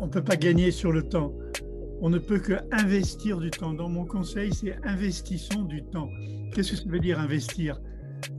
[0.00, 1.32] on ne peut pas gagner sur le temps.
[2.00, 3.74] On ne peut que investir du temps.
[3.74, 6.08] Dans mon conseil, c'est investissons du temps.
[6.52, 7.78] Qu'est-ce que ça veut dire investir?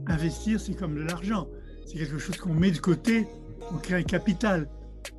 [0.06, 1.46] Investir, c'est comme de l'argent.
[1.86, 3.26] C'est quelque chose qu'on met de côté,
[3.72, 4.68] on crée un capital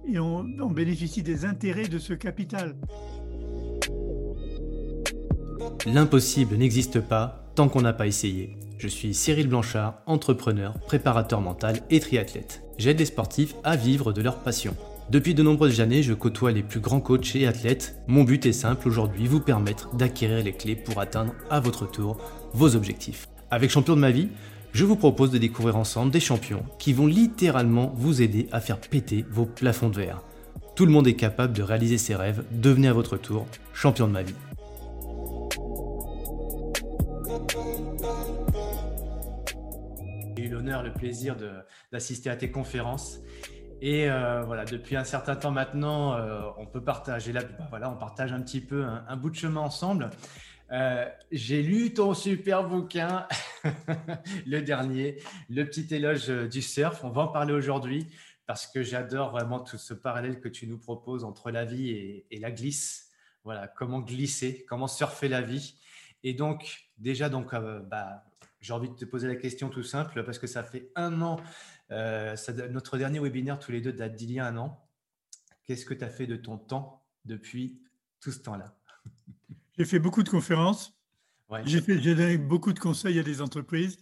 [0.07, 2.75] et on, on bénéficie des intérêts de ce capital.
[5.85, 8.57] L'impossible n'existe pas tant qu'on n'a pas essayé.
[8.77, 12.63] Je suis Cyril Blanchard, entrepreneur, préparateur mental et triathlète.
[12.77, 14.75] J'aide les sportifs à vivre de leur passion.
[15.09, 17.95] Depuis de nombreuses années, je côtoie les plus grands coachs et athlètes.
[18.07, 22.17] Mon but est simple aujourd'hui, vous permettre d'acquérir les clés pour atteindre à votre tour
[22.53, 23.27] vos objectifs.
[23.51, 24.29] Avec Champion de ma vie,
[24.71, 28.79] je vous propose de découvrir ensemble des champions qui vont littéralement vous aider à faire
[28.79, 30.23] péter vos plafonds de verre.
[30.75, 34.13] Tout le monde est capable de réaliser ses rêves, devenez à votre tour champion de
[34.13, 34.33] ma vie.
[40.35, 41.35] J'ai eu l'honneur, le plaisir
[41.91, 43.19] d'assister à tes conférences
[43.85, 47.89] et euh, voilà, depuis un certain temps maintenant, euh, on peut partager là, bah, voilà,
[47.89, 50.09] on partage un petit peu un, bout de chemin ensemble.
[50.71, 53.27] Euh, j'ai lu ton super bouquin,
[54.45, 55.17] le dernier,
[55.49, 57.03] le petit éloge du surf.
[57.03, 58.07] On va en parler aujourd'hui
[58.45, 62.39] parce que j'adore vraiment tout ce parallèle que tu nous proposes entre la vie et,
[62.39, 63.11] la glisse.
[63.43, 65.75] Voilà, comment glisser, comment surfer la vie.
[66.23, 68.23] Et donc, déjà, donc, bah,
[68.61, 71.35] j'ai envie de te poser la question tout simple parce que ça fait un an
[71.93, 72.35] euh,
[72.69, 74.89] notre dernier webinaire, tous les deux, date d'il y a un an.
[75.65, 77.81] Qu'est-ce que tu as fait de ton temps depuis
[78.19, 78.75] tout ce temps-là?
[79.77, 80.99] J'ai fait beaucoup de conférences.
[81.65, 83.97] J'ai donné beaucoup de conseils à des entreprises.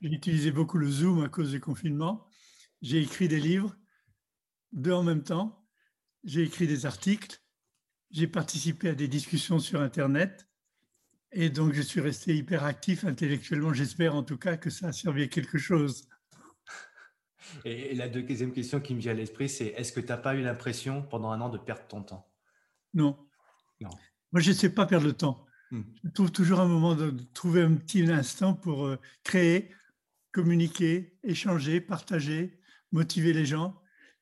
[0.00, 2.26] J'ai utilisé beaucoup le Zoom à cause du confinement.
[2.80, 3.76] J'ai écrit des livres,
[4.72, 5.66] deux en même temps.
[6.24, 7.40] J'ai écrit des articles.
[8.10, 10.46] J'ai participé à des discussions sur Internet.
[11.32, 13.72] Et donc, je suis resté hyper actif intellectuellement.
[13.72, 16.08] J'espère en tout cas que ça a servi à quelque chose.
[17.64, 20.34] Et, la deuxième question qui me vient à l'esprit, c'est est-ce que tu n'as pas
[20.34, 22.28] eu l'impression pendant un an de perdre ton temps?
[22.94, 23.16] Non.
[23.80, 23.90] Non.
[24.32, 25.46] Moi, je ne sais pas perdre le temps.
[25.70, 25.82] Hmm.
[26.04, 29.70] Je trouve toujours un moment de trouver un petit instant pour euh, créer,
[30.32, 32.58] communiquer, échanger, partager,
[32.92, 33.80] motiver les gens.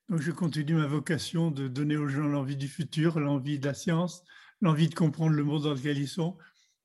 [0.08, 3.74] Donc, je continue ma vocation de donner aux gens l'envie du futur, l'envie de la
[3.74, 4.24] science,
[4.60, 6.36] l'envie de comprendre le monde dans lequel ils sont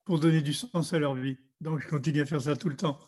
[0.03, 1.37] pour donner du sens à leur vie.
[1.61, 2.99] Donc, je continue à faire ça tout le temps.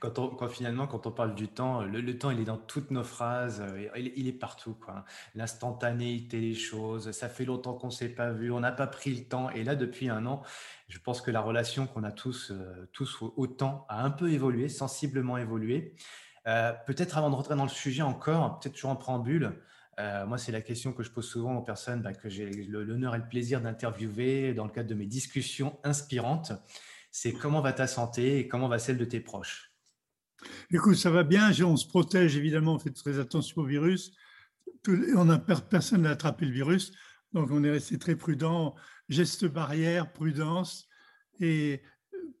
[0.00, 3.04] Quand, on, finalement, quand on parle du temps, le, temps, il est dans toutes nos
[3.04, 4.76] phrases, euh, il, est partout.
[5.34, 9.14] L'instantanéité des choses, ça fait longtemps qu'on ne s'est pas vu, on n'a pas pris
[9.14, 9.50] le temps.
[9.50, 10.42] Et là, depuis un an,
[10.88, 14.30] je pense que la relation qu'on a tous, euh, tous au temps a un peu
[14.30, 15.94] évolué, sensiblement évolué.
[16.46, 19.52] Euh, peut-être avant de rentrer dans le sujet encore, peut-être toujours en préambule,
[20.26, 23.18] moi, c'est la question que je pose souvent aux personnes bah, que j'ai l'honneur et
[23.18, 26.52] le plaisir d'interviewer dans le cadre de mes discussions inspirantes
[27.10, 29.70] c'est comment va ta santé et comment va celle de tes proches
[30.70, 31.50] Écoute, ça va bien.
[31.64, 34.12] On se protège évidemment, on fait très attention au virus.
[35.14, 36.92] On a personne n'a attrapé le virus,
[37.32, 38.74] donc on est resté très prudent.
[39.08, 40.88] Gestes barrières, prudence
[41.40, 41.82] et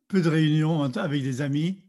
[0.08, 1.84] peu de réunions avec des amis,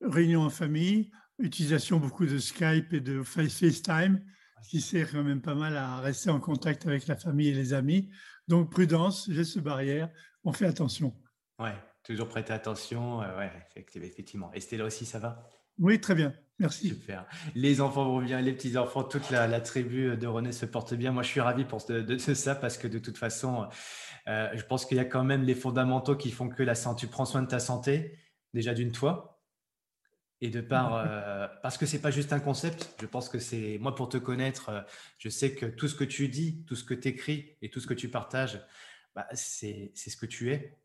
[0.00, 4.22] réunions en famille, utilisation beaucoup de Skype et de FaceTime,
[4.62, 7.54] ce qui sert quand même pas mal à rester en contact avec la famille et
[7.54, 8.10] les amis.
[8.46, 10.10] Donc prudence, gestes barrières,
[10.44, 11.14] on fait attention.
[11.58, 11.74] Ouais,
[12.10, 13.22] Toujours prêter attention.
[13.22, 14.50] Euh, ouais, effectivement.
[14.72, 15.48] Là aussi, ça va?
[15.78, 16.34] Oui, très bien.
[16.58, 16.88] Merci.
[16.88, 17.24] Super.
[17.54, 21.12] Les enfants vont bien, les petits-enfants, toute la, tribu de René se porte bien.
[21.12, 23.68] Moi, je suis ravi pour de, ça parce que de toute façon,
[24.26, 27.02] euh, je pense qu'il y a quand même les fondamentaux qui font que la santé,
[27.02, 28.18] tu prends soin de ta santé,
[28.54, 29.40] déjà d'une toi.
[30.40, 33.78] Et de part, euh, parce que c'est pas juste un concept, je pense que c'est,
[33.80, 34.84] moi pour te connaître,
[35.18, 37.78] je sais que tout ce que tu dis, tout ce que tu écris et tout
[37.78, 38.60] ce que tu partages,
[39.14, 40.76] bah, c'est ce que tu es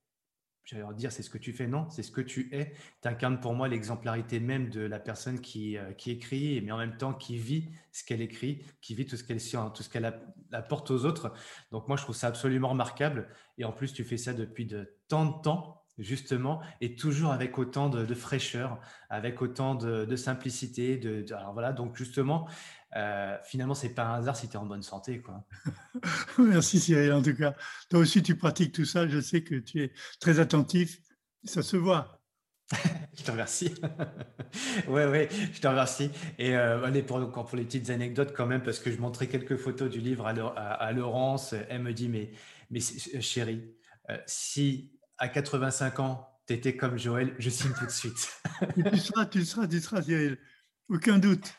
[0.65, 2.73] j'allais dire c'est ce que tu fais, non, c'est ce que tu es.
[3.01, 6.77] Tu incarnes pour moi l'exemplarité même de la personne qui, euh, qui écrit, mais en
[6.77, 9.41] même temps qui vit ce qu'elle écrit, qui vit tout ce qu'elle
[9.73, 10.11] tout ce qu'elle
[10.51, 11.33] apporte aux autres.
[11.71, 13.29] Donc moi, je trouve ça absolument remarquable.
[13.57, 17.57] Et en plus, tu fais ça depuis de tant de temps justement, et toujours avec
[17.57, 20.97] autant de, fraîcheur, avec autant de, simplicité.
[20.97, 22.47] De, alors voilà, donc justement,
[22.95, 25.21] euh, finalement, c'est pas un hasard si tu es en bonne santé.
[25.21, 25.43] Quoi.
[26.37, 27.53] Merci Cyril, en tout cas.
[27.89, 29.07] Toi aussi, tu pratiques tout ça.
[29.07, 31.01] Je sais que tu es très attentif.
[31.43, 32.21] Ça se voit.
[33.17, 33.73] je te remercie.
[34.87, 36.09] Oui, oui, je te remercie.
[36.37, 39.57] Et euh, allez, pour, pour, les petites anecdotes quand même, parce que je montrais quelques
[39.57, 41.53] photos du livre à, à, Laurence.
[41.69, 42.31] Elle me dit, mais,
[42.71, 43.75] mais chérie,
[44.09, 48.29] euh, si à 85 ans, tu étais comme Joël, je signe tout de suite.
[48.75, 50.01] tu seras, tu seras, tu seras,
[50.89, 51.53] Aucun doute.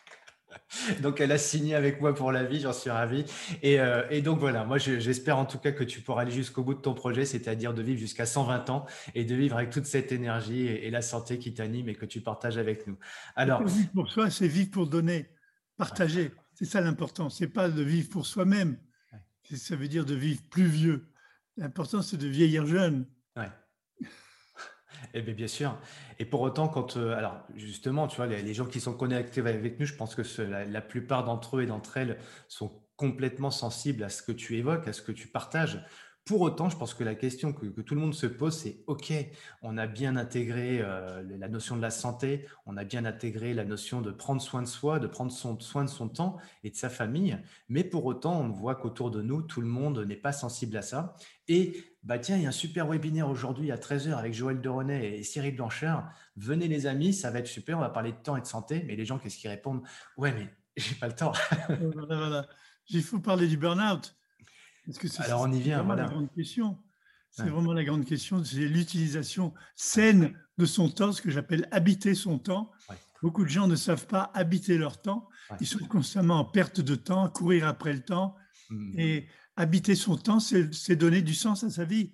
[1.03, 3.25] Donc, elle a signé avec moi pour la vie, j'en suis ravi.
[3.63, 6.75] Et, euh, donc, voilà, moi, j'espère en tout cas que tu pourras aller jusqu'au bout
[6.75, 10.13] de ton projet, c'est-à-dire de vivre jusqu'à 120 ans et de vivre avec toute cette
[10.13, 12.97] énergie et, la santé qui t'anime et que tu partages avec nous.
[13.35, 15.29] Alors, vivre pour soi, c'est vivre pour donner,
[15.77, 16.33] partager.
[16.55, 17.29] C'est ça l'important.
[17.29, 18.79] C'est pas de vivre pour soi-même.
[19.55, 21.09] Ça veut dire de vivre plus vieux.
[21.57, 23.07] L'important, c'est de vieillir jeune.
[25.15, 25.79] Eh bien, bien sûr.
[26.19, 29.79] Et pour autant, quand, euh, alors justement, tu vois, les, gens qui sont connectés avec
[29.79, 34.09] nous, je pense que la, plupart d'entre eux et d'entre elles sont complètement sensibles à
[34.09, 35.85] ce que tu évoques, à ce que tu partages.
[36.27, 39.13] Pour autant, je pense que la question que, tout le monde se pose, c'est OK,
[39.63, 43.65] on a bien intégré euh, la notion de la santé, on a bien intégré la
[43.65, 46.89] notion de prendre soin de soi, de prendre soin de son temps et de sa
[46.89, 47.39] famille,
[47.69, 50.83] mais pour autant, on voit qu'autour de nous, tout le monde n'est pas sensible à
[50.83, 51.15] ça.
[51.47, 55.19] Et bah tiens, il y a un super webinaire aujourd'hui à 13h avec Joël Deronet
[55.19, 56.09] et Cyril Blanchard.
[56.37, 58.85] Venez les amis, ça va être super, on va parler de temps et de santé.
[58.87, 59.83] Mais les gens, qu'est-ce qu'ils répondent?
[60.17, 61.33] Ouais, mais j'ai pas le temps.
[62.91, 64.15] Il faut parler du burn-out.
[65.19, 66.05] Alors on y vient, voilà.
[66.05, 66.79] La grande question.
[67.33, 72.15] C'est vraiment la grande question, c'est l'utilisation saine de son temps, ce que j'appelle habiter
[72.15, 72.71] son temps.
[73.21, 75.29] Beaucoup de gens ne savent pas habiter leur temps.
[75.61, 78.37] Ils sont constamment en perte de temps, courir après le temps.
[78.71, 78.99] Mmh.
[78.99, 79.27] Et
[79.57, 82.13] habiter son temps, c'est donner du sens à sa vie,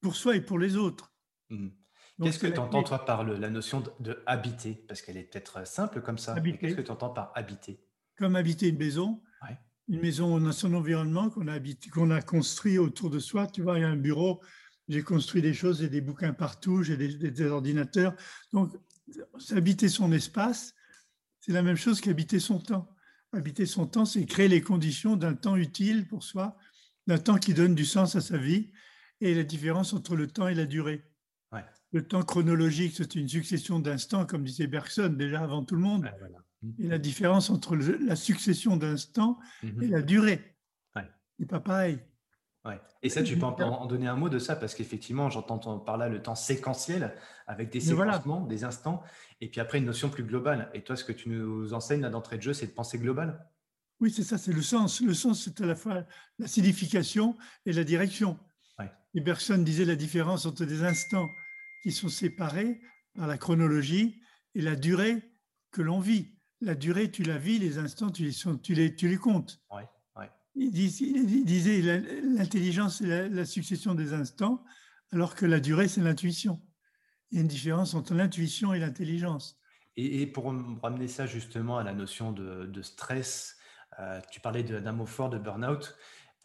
[0.00, 1.12] pour soi et pour les autres.
[1.50, 1.68] Mmh.
[2.22, 4.84] Qu'est-ce que tu entends, toi, par la notion de, habiter?
[4.86, 6.38] Parce qu'elle est peut-être simple comme ça.
[6.40, 7.80] Qu'est-ce que tu entends par habiter?
[8.16, 9.20] Comme habiter une maison,
[9.88, 11.58] une maison dans son environnement qu'on a,
[11.92, 13.46] qu'on a construit autour de soi.
[13.46, 14.40] Tu vois, il y a un bureau,
[14.88, 18.14] j'ai construit des choses, j'ai des bouquins partout, j'ai des, ordinateurs.
[18.52, 18.72] Donc,
[19.50, 20.74] habiter son espace,
[21.40, 22.88] c'est la même chose qu'habiter son temps.
[23.32, 26.56] Habiter son temps, c'est créer les conditions d'un temps utile pour soi,
[27.06, 28.72] d'un temps qui donne du sens à sa vie,
[29.20, 31.04] et la différence entre le temps et la durée.
[31.92, 36.10] Le temps chronologique, c'est une succession d'instants, comme disait Bergson déjà avant tout le monde.
[36.80, 39.82] Et la différence entre la succession d'instants mhm.
[39.82, 40.56] et la durée
[40.96, 41.08] ouais.
[41.38, 42.00] n'est pas pareil.
[42.64, 42.80] Ouais.
[43.02, 46.08] Et ça, tu peux en, donner un mot de ça, parce qu'effectivement, j'entends par là
[46.08, 47.14] le temps séquentiel,
[47.46, 49.04] avec des séquencements, des instants,
[49.40, 50.70] et puis après une notion plus globale.
[50.74, 53.46] Et toi, ce que tu nous enseignes d'entrée de jeu, c'est de penser global?
[54.00, 55.00] Oui, c'est ça, c'est le sens.
[55.00, 56.04] Le sens, c'est à la fois
[56.38, 57.36] la signification
[57.66, 58.38] et la direction.
[59.16, 61.28] Et Bergson disait la différence entre des instants
[61.84, 62.80] qui sont séparés
[63.14, 64.20] par la chronologie
[64.56, 65.22] et la durée
[65.70, 68.32] que l'on vit la durée, tu la vis, les instants, tu les,
[68.62, 69.60] tu les, tu les comptes.
[70.56, 71.82] Il, disait
[72.22, 74.64] l'intelligence, c'est la, succession des instants,
[75.10, 76.62] alors que la durée, c'est l'intuition.
[77.30, 79.58] Il y a une différence entre l'intuition et l'intelligence.
[79.96, 80.52] Et, pour
[80.82, 83.53] ramener ça justement à la notion de, stress,
[84.30, 85.96] tu parlais d'un mot fort de burn-out.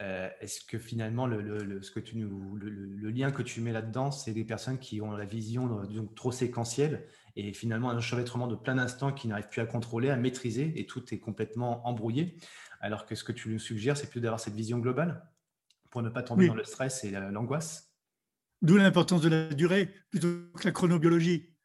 [0.02, 4.32] Euh, est-ce que finalement, le, ce que tu le, lien que tu mets là-dedans, c'est
[4.32, 5.86] des personnes qui ont la vision
[6.16, 7.06] trop séquentielle
[7.36, 10.86] et finalement un enchevêtrement de plein d'instants qui n'arrivent plus à contrôler, à maîtriser, et
[10.86, 12.38] tout est complètement embrouillé?
[12.80, 15.30] Alors que ce que tu nous suggères, c'est plus d'avoir cette vision globale
[15.90, 17.94] pour ne pas tomber dans le stress et l'angoisse?
[18.62, 21.56] D'où l'importance de la durée plutôt que la chronobiologie.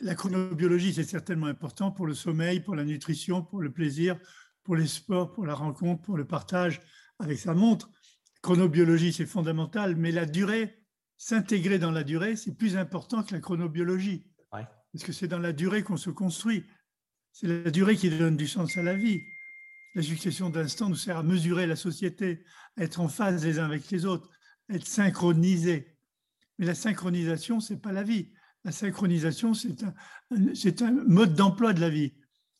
[0.00, 4.18] La chronobiologie, c'est certainement important pour le sommeil, pour la nutrition, pour le plaisir,
[4.66, 6.82] pour les sports, pour la rencontre, pour le partage
[7.20, 7.88] avec sa montre.
[8.42, 10.82] Chronobiologie, c'est fondamental, mais la durée,
[11.16, 14.26] s'intégrer dans la durée, c'est plus important que la chronobiologie.
[14.92, 16.64] Parce que c'est dans la durée qu'on se construit.
[17.32, 19.20] C'est la durée qui donne du sens à la vie.
[19.94, 22.44] La succession d'instants nous sert à mesurer la société,
[22.76, 24.30] à être en phase les uns avec les autres,
[24.68, 25.96] à être synchronisés.
[26.58, 28.32] Mais la synchronisation, c'est pas la vie.
[28.64, 29.94] La synchronisation, c'est un,
[30.54, 32.14] c'est un mode d'emploi de la vie,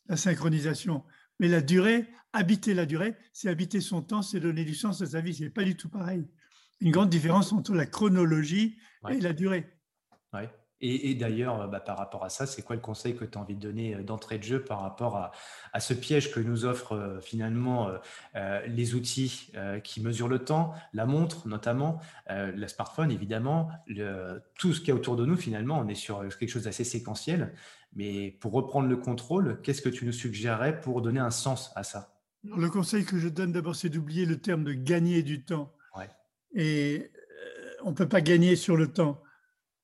[0.07, 1.03] la synchronisation.
[1.39, 5.05] Mais la durée, habiter la durée, c'est habiter son temps, c'est donner du sens à
[5.05, 5.33] sa vie.
[5.33, 6.27] C'est pas du tout pareil.
[6.79, 8.77] Une grande différence entre la chronologie
[9.09, 9.67] et la durée.
[10.33, 10.49] Ouais.
[10.79, 13.41] Et, d'ailleurs, euh, bah, par rapport à ça, c'est quoi le conseil que tu as
[13.41, 15.17] envie de donner euh, d'entrée de jeu par rapport
[15.73, 17.89] à, ce piège que nous offrent euh, finalement
[18.67, 19.51] les outils
[19.83, 23.69] qui mesurent le temps, la montre notamment, le smartphone évidemment,
[24.55, 27.53] tout ce qui est autour de nous finalement, on est sur quelque chose d'assez séquentiel.
[27.93, 31.83] Mais pour reprendre le contrôle, qu'est-ce que tu nous suggérerais pour donner un sens à
[31.83, 32.19] ça?
[32.43, 35.73] Le conseil que je donne d'abord, c'est d'oublier le terme de gagner du temps.
[36.53, 37.11] Et
[37.83, 39.21] on ne peut pas gagner sur le temps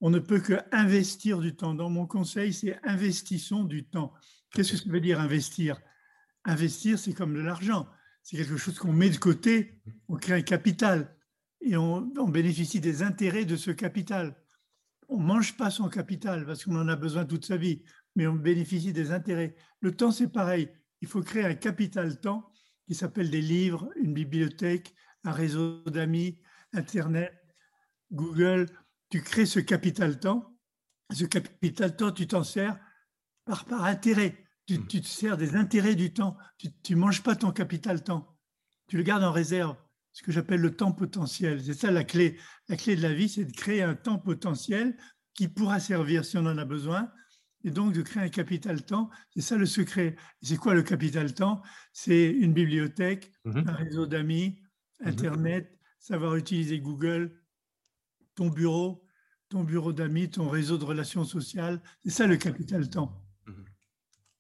[0.06, 1.74] on ne peut que investir du temps.
[1.74, 4.12] Dans mon conseil, c'est investissons du temps.
[4.52, 5.80] Qu'est-ce que ça veut dire investir?
[6.44, 7.88] Investir, c'est comme de l'argent.
[8.22, 9.80] C'est quelque chose qu'on met de côté,
[10.10, 11.16] on crée un capital
[11.62, 14.36] et on, bénéficie des intérêts de ce capital.
[15.14, 17.84] On ne mange pas son capital parce qu'on en a besoin toute sa vie,
[18.16, 19.56] mais on bénéficie des intérêts.
[19.80, 20.72] Le temps, c'est pareil.
[21.02, 22.52] Il faut créer un capital temps
[22.88, 26.40] qui s'appelle des livres, une bibliothèque, un réseau d'amis,
[26.74, 27.32] Internet,
[28.12, 28.66] Google,
[29.12, 30.58] tu crées ce capital temps.
[31.14, 32.80] Ce capital temps, tu t'en sers
[33.46, 34.44] par, par intérêt.
[34.66, 34.88] Tu, hmm.
[34.88, 36.38] tu, te sers des intérêts du temps.
[36.58, 38.36] Tu ne manges pas ton capital temps.
[38.88, 39.78] Tu le gardes en réserve.
[40.14, 41.64] Ce que j'appelle le temps potentiel.
[41.64, 42.38] C'est ça la clé.
[42.70, 44.96] La clé de la vie, c'est de créer un temps potentiel
[45.34, 47.12] qui pourra servir si on en a besoin
[47.64, 49.10] et donc de créer un capital temps.
[49.34, 50.16] C'est ça le secret.
[50.42, 51.64] C'est quoi le capital temps?
[51.94, 53.64] C'est une bibliothèque, Mhm.
[53.68, 54.62] un réseau d'amis,
[55.02, 55.08] Mhm.
[55.08, 57.42] Internet, savoir utiliser Google,
[58.36, 59.06] ton bureau,
[59.50, 61.82] ton bureau d'amis, ton réseau de relations sociales.
[62.04, 63.20] C'est ça le capital temps.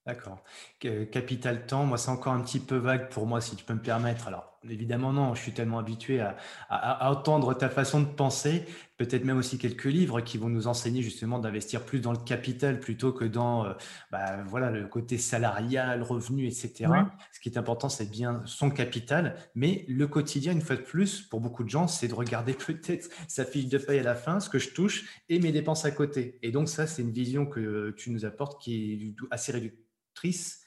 [0.05, 0.43] D'accord.
[0.79, 3.73] Que- Capital temps, moi, c'est encore un petit peu vague pour moi, si tu peux
[3.73, 4.27] me permettre.
[4.27, 6.37] Alors, évidemment, non, je suis tellement habitué à,
[6.69, 8.65] à- à entendre ta façon de penser,
[8.97, 12.79] peut-être même aussi quelques livres qui vont nous enseigner justement d'investir plus dans le capital
[12.79, 13.73] plutôt que dans euh,
[14.11, 16.89] bah, voilà, le côté salarial, revenu, etc.
[17.31, 21.21] Ce qui est important, c'est bien son capital, mais le quotidien, une fois de plus,
[21.21, 24.39] pour beaucoup de gens, c'est de regarder peut-être sa fiche de paye à la fin,
[24.39, 26.39] ce que je touche, et mes dépenses à côté.
[26.41, 30.62] Et donc, ça, c'est une vision que tu nous apportes qui est assez réductrice.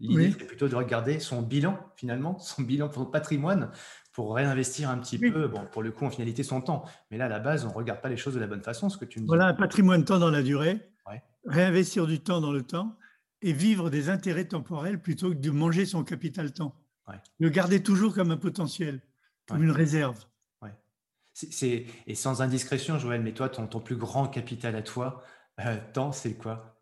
[0.00, 0.36] L'idée, Oui.
[0.38, 3.70] c'est plutôt de regarder son bilan, finalement, son bilan, son patrimoine,
[4.12, 5.30] pour réinvestir un petit Oui.
[5.30, 6.84] peu, bon, pour le coup, en finalité, son temps.
[7.10, 8.88] Mais là, à la base, on ne regarde pas les choses de la bonne façon,
[8.88, 9.28] ce que tu me dis.
[9.28, 11.22] Voilà un patrimoine temps dans la durée, Ouais.
[11.46, 12.96] réinvestir du temps dans le temps
[13.42, 16.74] et vivre des intérêts temporels plutôt que de manger son capital temps.
[17.08, 17.14] Ouais.
[17.38, 19.00] Le garder toujours comme un potentiel,
[19.48, 19.64] comme Ouais.
[19.64, 20.18] une réserve.
[21.32, 25.22] C'est- Et sans indiscrétion, Joël, mais toi, ton, ton plus grand capital à toi,
[25.64, 26.79] euh, temps, c'est quoi?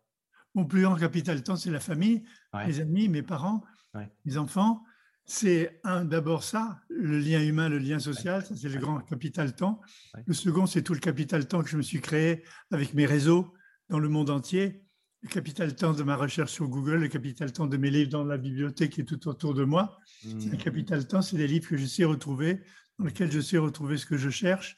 [0.55, 2.67] Mon plus grand capital temps, c'est la famille, Ouais.
[2.67, 3.63] mes amis, mes parents,
[3.93, 4.09] Ouais.
[4.25, 4.83] mes enfants.
[5.25, 9.55] C'est un d'abord ça, le lien humain, le lien social, ça c'est le grand capital
[9.55, 9.79] temps.
[10.25, 13.53] Le second, c'est tout le capital temps que je me suis créé avec mes réseaux
[13.89, 14.83] dans le monde entier.
[15.21, 18.23] Le capital temps de ma recherche sur Google, le capital temps de mes livres dans
[18.23, 19.99] la bibliothèque et tout autour de moi.
[20.25, 20.49] Hmm.
[20.49, 22.61] Le capital temps, c'est des livres que je sais retrouver,
[22.97, 24.77] dans lesquels je sais retrouver ce que je cherche.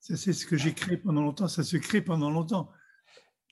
[0.00, 1.48] Ça, c'est ce que j'ai créé pendant longtemps.
[1.48, 2.70] Ça se crée pendant longtemps.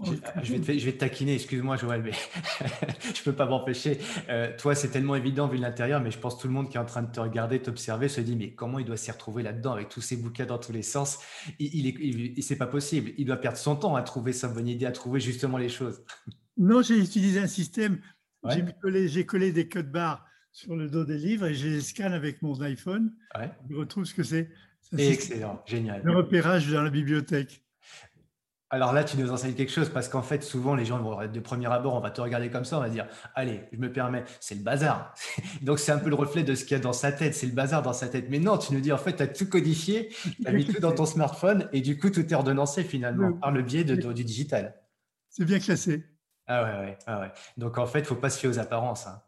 [0.04, 2.12] Je, je vais te, je vais te taquiner, excuse-moi Joël, mais
[3.14, 3.98] je peux pas m'empêcher.
[4.28, 6.68] Euh, toi, c'est tellement évident vu de l'intérieur, mais je pense que tout le monde
[6.70, 9.10] qui est en train de te regarder, t'observer, se dit mais comment il doit s'y
[9.10, 11.18] retrouver là-dedans avec tous ces bouquins dans tous les sens?
[11.58, 13.12] Il, il est, il- c'est pas possible.
[13.18, 16.02] Il doit perdre son temps à trouver sa bonne idée, à trouver justement les choses.
[16.56, 18.00] Non, j'ai utilisé un système.
[18.42, 18.62] Ouais.
[19.06, 22.42] J'ai collé, des codes barres sur le dos des livres et je les scanne avec
[22.42, 23.14] mon iPhone.
[23.38, 23.50] Ouais.
[23.70, 24.50] Je retrouve ce que c'est.
[24.98, 26.02] Excellent, génial.
[26.02, 27.64] de repérage dans la bibliothèque.
[28.72, 31.40] Alors là, tu nous enseignes quelque chose parce qu'en fait, souvent, les gens vont de
[31.40, 34.24] premier abord, on va te regarder comme ça, on va dire, allez, je me permets,
[34.38, 35.12] c'est le bazar.
[35.62, 37.46] Donc c'est un peu le reflet de ce qu'il y a dans sa tête, c'est
[37.46, 38.26] le bazar dans sa tête.
[38.30, 40.08] Mais non, tu nous dis, en fait, tu as tout codifié,
[40.40, 43.50] tu as mis tout dans ton smartphone et du coup, tout est ordonnancé finalement par
[43.50, 44.74] le biais de, de- du digital.
[45.30, 46.04] C'est bien classé.
[46.46, 47.32] Ah ouais, ouais, ah ouais.
[47.56, 49.06] Donc en fait, il ne faut pas se fier aux apparences.
[49.08, 49.20] hein.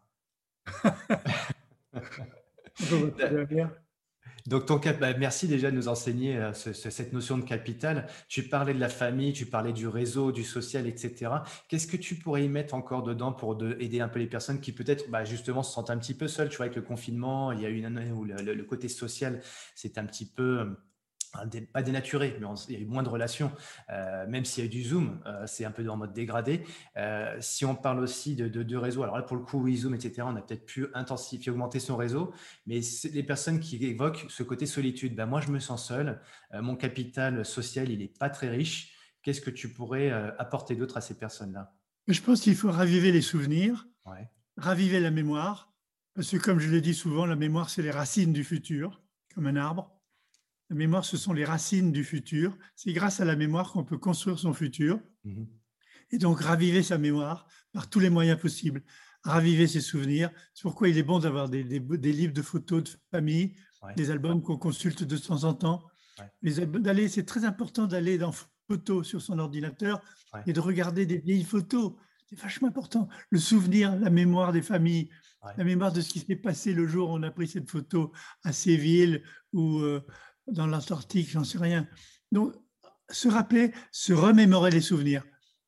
[1.93, 3.69] On va trouver derrière.
[4.45, 7.43] Donc, ton cap- bah, merci déjà de nous enseigner euh, ce- ce- cette notion de
[7.43, 8.07] capital.
[8.27, 11.45] Tu parlais de la famille, tu parlais du réseau, du social, etc.
[11.69, 14.59] Qu'est-ce que tu pourrais y mettre encore dedans pour de- aider un peu les personnes
[14.59, 16.49] qui peut-être bah, justement se sentent un petit peu seules?
[16.49, 19.41] Tu vois, avec le confinement, il y a eu une année où le, côté social,
[19.75, 20.65] c'est un petit peu, euh,
[21.73, 23.51] pas dénaturé, mais on- il y a eu moins de relations,
[23.89, 26.63] euh, même s'il y a eu du Zoom, euh, c'est un peu en mode dégradé.
[26.97, 29.75] Euh, si on parle aussi de, de, de réseau, alors là pour le coup, oui,
[29.77, 32.33] Zoom, etc., on a peut-être pu intensifier, augmenter son réseau,
[32.67, 32.79] mais
[33.11, 36.21] les personnes qui évoquent ce côté solitude, ben moi je me sens seul,
[36.53, 38.93] euh, mon capital social il n'est pas très riche.
[39.23, 41.73] Qu'est-ce que tu pourrais apporter d'autre à ces personnes-là?
[42.09, 45.73] Je pense qu'il faut raviver les souvenirs, Ouais, raviver la mémoire,
[46.13, 49.01] parce que comme je le dis souvent, la mémoire, c'est les racines du futur,
[49.33, 49.92] comme un arbre.
[50.69, 52.57] La mémoire, ce sont les racines du futur.
[52.75, 54.99] C'est grâce à la mémoire qu'on peut construire son futur.
[55.23, 55.47] Mhm.
[56.11, 58.83] Et donc, raviver sa mémoire par tous les moyens possibles,
[59.23, 60.29] raviver ses souvenirs.
[60.53, 63.93] C'est pourquoi il est bon d'avoir des, des- des livres de photos de famille, Ouais.
[63.95, 65.83] des albums qu'on consulte de temps en temps.
[66.41, 66.65] Ouais.
[66.65, 68.33] D'aller, c'est très important d'aller dans
[68.69, 70.01] photos sur son ordinateur
[70.33, 70.41] Ouais.
[70.47, 71.93] et de regarder des vieilles photos.
[72.29, 73.09] C'est vachement important.
[73.29, 75.09] Le souvenir, la mémoire des familles,
[75.57, 78.13] la mémoire de ce qui s'est passé le jour où on a pris cette photo
[78.43, 80.01] à Séville ou euh,
[80.47, 81.87] dans l'Antarctique, j'en sais rien.
[82.31, 82.53] Donc,
[83.09, 85.25] se rappeler, se remémorer les souvenirs,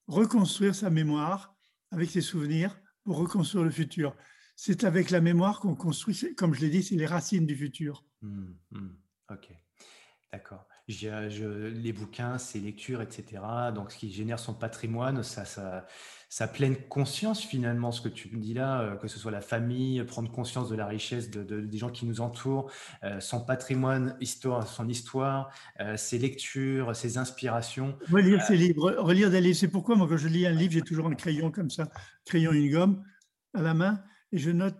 [0.07, 1.55] reconstruire sa mémoire
[1.91, 4.15] avec ses souvenirs pour reconstruire le futur.
[4.55, 8.05] C'est avec la mémoire qu'on construit, comme je l'ai dit, c'est les racines du futur.
[8.21, 8.97] Mhm, mhm.
[9.31, 9.51] Ok,
[10.31, 10.67] d'accord.
[10.87, 13.41] Je- les bouquins, ses lectures, etc.
[13.73, 15.87] Donc, ce qui génère son patrimoine, ça, ça,
[16.29, 19.41] sa pleine conscience finalement, ce que tu me dis là, euh, que ce soit la
[19.41, 22.69] famille, prendre conscience de la richesse de, de- des gens qui nous entourent,
[23.03, 25.49] euh, son patrimoine, histoire, son histoire,
[25.79, 27.97] euh, ses lectures, ses inspirations.
[28.11, 29.57] Relire ses livres, relire des livres.
[29.57, 31.89] C'est pourquoi, moi, quand je lis un livre, j'ai toujours un crayon comme ça,
[32.25, 33.03] crayon et une gomme
[33.55, 34.75] à la main, et je note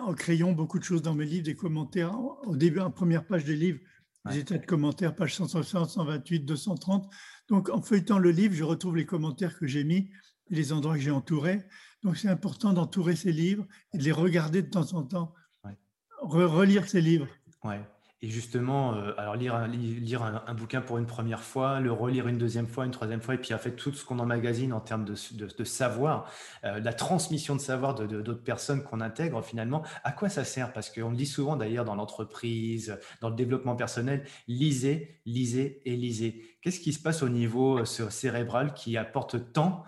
[0.00, 2.12] en crayon beaucoup de choses dans mes livres, des commentaires.
[2.44, 3.80] Au début, en première page des livres,
[4.24, 4.32] Ouais.
[4.32, 7.08] des états de commentaires, page 160, 128, 230.
[7.48, 10.10] Donc, en feuilletant le livre, je retrouve les commentaires que j'ai mis,
[10.50, 11.62] et les endroits que j'ai entourés.
[12.02, 15.34] Donc, c'est important d'entourer ces livres et de les regarder de temps en temps,
[15.64, 15.76] Ouais.
[16.22, 17.28] Re- relire ces livres.
[17.64, 17.80] Ouais.
[18.20, 22.66] Et justement, euh, alors lire, un, bouquin pour une première fois, le relire une deuxième
[22.66, 25.14] fois, une troisième fois, et puis en fait tout ce qu'on emmagasine en termes de,
[25.36, 26.28] de, savoir,
[26.64, 30.72] euh, la transmission de savoir de d'autres personnes qu'on intègre finalement, à quoi ça sert?
[30.72, 35.94] Parce qu'on le dit souvent d'ailleurs dans l'entreprise, dans le développement personnel, lisez, lisez et
[35.94, 36.58] lisez.
[36.60, 39.84] Qu'est-ce qui se passe au niveau euh, cérébral qui apporte tant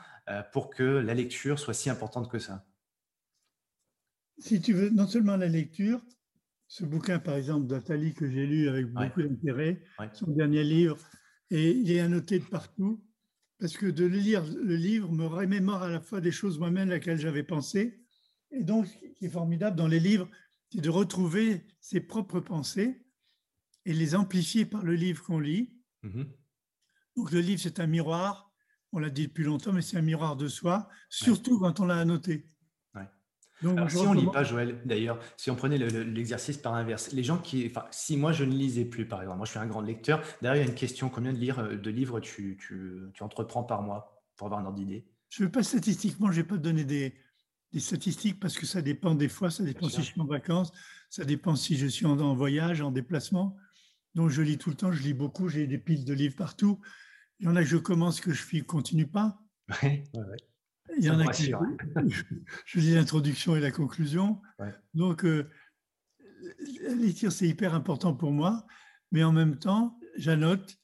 [0.53, 2.65] pour que la lecture soit si importante que ça?
[4.39, 6.01] Si tu veux, non seulement la lecture,
[6.71, 10.97] ce bouquin, par exemple, d'Atali que j'ai lu avec beaucoup d'intérêt, son dernier livre,
[11.51, 13.05] et il est annoté de partout,
[13.59, 17.19] parce que de lire le livre me remémore à la fois des choses moi-même auxquelles
[17.19, 18.01] j'avais pensé,
[18.53, 20.31] et donc ce qui est formidable dans les livres,
[20.73, 23.05] c'est de retrouver ses propres pensées
[23.85, 25.75] et les amplifier par le livre qu'on lit.
[26.05, 26.27] Mm-hmm.
[27.17, 28.53] Donc le livre, c'est un miroir,
[28.93, 31.99] on l'a dit depuis longtemps, mais c'est un miroir de soi, surtout quand on l'a
[31.99, 32.47] annoté
[33.61, 37.39] si on ne lit pas, Joël, d'ailleurs, si on prenait l'exercice par inverse, les gens
[37.39, 39.83] qui, enfin, si moi je ne lisais plus, par exemple, moi je suis un grand
[39.83, 43.23] lecteur, d'ailleurs il y a une question, combien de, lire, de livres tu, tu, tu,
[43.23, 45.07] entreprends par mois pour avoir un ordre d'idée?
[45.29, 47.15] Je ne veux pas statistiquement, je ne vais pas te donner des,
[47.73, 50.73] des, statistiques parce que ça dépend des fois, ça dépend si je suis en vacances,
[51.11, 53.57] ça dépend si je suis en, voyage, en déplacement.
[54.15, 56.81] Donc je lis tout le temps, je lis beaucoup, j'ai des piles de livres partout.
[57.39, 59.39] Il y en a que je commence que je ne continue pas.
[59.83, 60.50] Oui, ouais, ouais.
[61.01, 61.53] Il y en a qui.
[62.67, 64.41] Je lis l'introduction et la conclusion.
[64.93, 65.51] Donc, euh,
[66.83, 68.67] la lecture, c'est hyper important pour moi,
[69.11, 70.79] mais en même temps, j'annote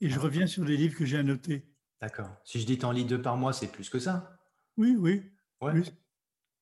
[0.00, 1.68] et je reviens sur les livres que j'ai annotés.
[2.00, 2.30] D'accord.
[2.44, 4.36] Si je dis t'en lis deux par mois, c'est plus que ça
[4.76, 5.22] Oui, oui.
[5.60, 5.72] Ouais.
[5.72, 5.92] Plus.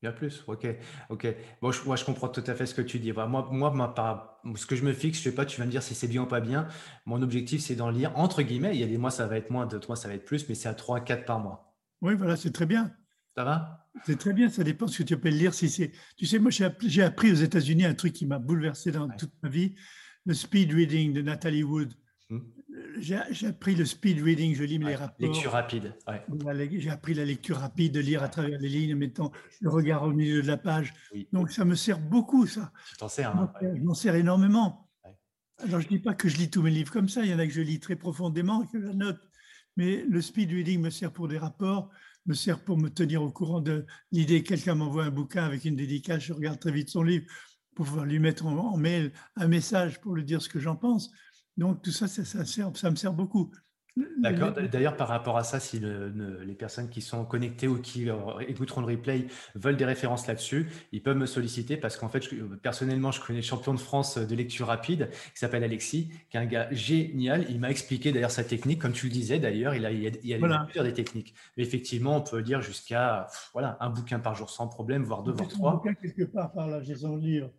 [0.01, 0.65] Bien plus, ok,
[1.09, 1.27] ok.
[1.61, 3.11] Bon, je, moi, je comprends tout à fait ce que tu dis.
[3.11, 3.93] Moi, moi,
[4.55, 6.21] ce que je me fixe, je sais pas, tu vas me dire si c'est bien
[6.21, 6.67] ou pas bien.
[7.05, 8.75] Mon objectif, c'est d'en lire entre guillemets.
[8.75, 10.47] Il y a des mois, ça va être moins, d'autres mois, ça va être plus,
[10.47, 11.68] mais c'est à 3 4 par mois.
[12.01, 12.91] Oui, voilà, c'est très bien.
[13.35, 13.87] Ça va?
[14.05, 15.53] C'est très bien, ça dépend de ce que tu appelles lire.
[15.53, 19.09] Si c'est, tu sais, moi, j'ai appris aux États-Unis un truc qui m'a bouleversé dans
[19.09, 19.75] toute ma vie,
[20.25, 21.93] le speed reading de Natalie Wood.
[22.29, 22.39] Hmm.
[22.99, 25.15] J'ai appris le speed reading, je lis les rapports.
[25.19, 25.95] Lecture rapide.
[26.77, 30.11] J'ai appris la lecture rapide, de lire à travers les lignes, mettant le regard au
[30.11, 30.93] milieu de la page.
[31.33, 32.71] Donc ça me sert beaucoup, ça.
[32.89, 33.35] Tu t'en sers.
[33.35, 34.89] Hein, je m'en sers énormément.
[35.61, 37.33] Alors je ne dis pas que je lis tous mes livres comme ça, il y
[37.33, 39.19] en a que je lis très profondément, que je note
[39.79, 41.89] mais le speed reading me sert pour des rapports,
[42.25, 44.43] me sert pour me tenir au courant de l'idée.
[44.43, 47.25] Quelqu'un m'envoie un bouquin avec une dédicace, je regarde très vite son livre
[47.75, 51.09] pour pouvoir lui mettre en, mail un message pour lui dire ce que j'en pense.
[51.55, 53.51] Donc tout ça, ça, sert, ça me sert beaucoup.
[54.19, 54.53] D'accord.
[54.71, 58.07] D'ailleurs, par rapport à ça, si les personnes qui sont connectées ou qui
[58.47, 62.23] écouteront le replay veulent des références là-dessus, ils peuvent me solliciter parce qu'en fait,
[62.61, 66.39] personnellement, je connais le champion de France de lecture rapide qui s'appelle Alexis, qui est
[66.39, 67.45] un gars génial.
[67.49, 70.33] Il m'a expliqué d'ailleurs sa technique, comme tu le disais d'ailleurs, il, a, il y
[70.33, 71.33] a, plusieurs des techniques.
[71.57, 75.31] Mais effectivement, on peut dire jusqu'à voilà, un bouquin par jour sans problème, voire deux,
[75.31, 75.71] voire trois.
[75.71, 76.79] Un bouquin quelque part par là.
[76.79, 77.49] Ouais.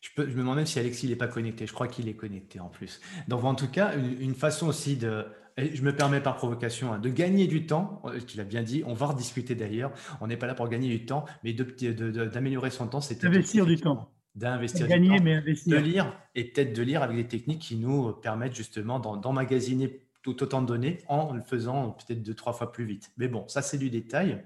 [0.00, 1.66] Je, me demande même si Alexis n'est pas connecté.
[1.66, 3.00] Je crois qu'il est connecté en plus.
[3.28, 5.26] Donc, en tout cas, une, façon aussi de,
[5.58, 8.00] je me permets par provocation, hein, de gagner du temps.
[8.06, 9.92] Euh, tu l'as bien dit, on va rediscuter d'ailleurs.
[10.20, 13.76] On n'est pas là pour gagner du temps, mais d'améliorer son temps, c'est d'investir du
[13.76, 14.10] temps.
[14.34, 15.76] D'investir du gagner, mais investir.
[15.76, 20.42] De lire et peut-être de lire avec des techniques qui nous permettent justement d'emmagasiner tout
[20.42, 23.10] autant de données en le faisant peut-être deux, trois fois plus vite.
[23.16, 24.42] Mais bon, ça c'est du détail.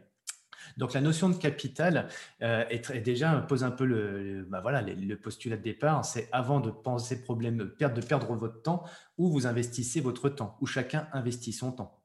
[0.77, 2.09] Donc la notion de capital
[2.42, 6.05] euh, est, déjà pose un peu le, bah voilà, le, postulat de départ.
[6.05, 8.85] C'est avant de penser problème de perdre, de perdre votre temps,
[9.18, 12.00] où vous investissez votre temps, où chacun investit son temps.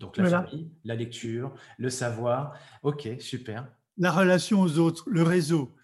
[0.00, 2.58] Donc la famille, la lecture, le savoir.
[2.82, 3.68] Ok, super.
[3.98, 5.74] La relation aux autres, le réseau.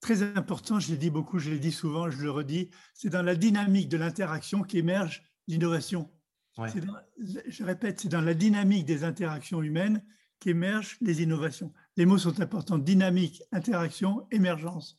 [0.00, 3.22] Très important, je l'ai dit beaucoup, je l'ai dit souvent, je le redis, c'est dans
[3.22, 6.10] la dynamique de l'interaction qu'émerge l'innovation.
[6.58, 10.02] Je répète, c'est dans la dynamique des interactions humaines
[10.40, 11.72] qu'émergent les innovations.
[11.96, 14.98] Les mots sont importants, dynamique, interaction, émergence.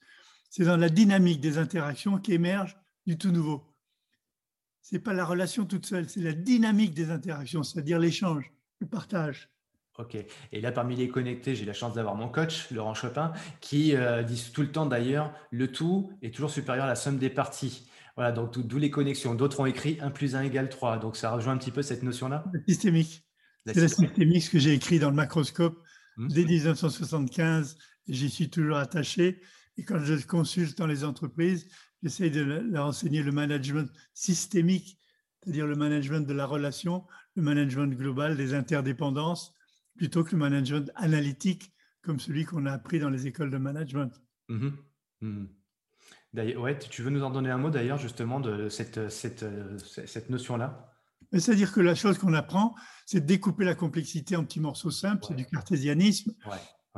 [0.49, 3.63] C'est dans la dynamique des interactions qu'émerge du tout nouveau.
[4.81, 8.87] Ce n'est pas la relation toute seule, c'est la dynamique des interactions, c'est-à-dire l'échange, le
[8.87, 9.49] partage.
[9.97, 10.17] Ok.
[10.51, 14.23] Et là, parmi les connectés, j'ai la chance d'avoir mon coach, Laurent Chopin, qui euh,
[14.23, 17.87] dit tout le temps d'ailleurs, le tout est toujours supérieur à la somme des parties.
[18.15, 19.35] Voilà, donc d'où les connexions.
[19.35, 20.97] D'autres ont écrit 1 plus 1 égale 3.
[20.97, 22.43] Donc ça rejoint un petit peu cette notion-là?
[22.67, 23.23] Systémique.
[23.65, 25.81] C'est la systémique que j'ai écrit dans le macroscope
[26.17, 26.27] mmh.
[26.29, 27.77] dès 1975.
[28.07, 29.41] J'y suis toujours attaché.
[29.77, 31.67] Et quand je consulte dans les entreprises,
[32.01, 34.97] j'essaie de leur enseigner le management systémique,
[35.41, 39.53] c'est-à-dire le management de la relation, le management global des interdépendances,
[39.95, 41.71] plutôt que le management analytique
[42.01, 44.11] comme celui qu'on a appris dans les écoles de management.
[44.49, 44.69] Mmh
[45.21, 45.45] mmh
[46.33, 49.45] ouais, tu veux nous en donner un mot d'ailleurs justement de cette, cette,
[49.77, 50.90] cette notion-là?
[51.39, 55.25] C'est-à-dire que la chose qu'on apprend, c'est de découper la complexité en petits morceaux simples,
[55.27, 56.33] c'est du cartésianisme.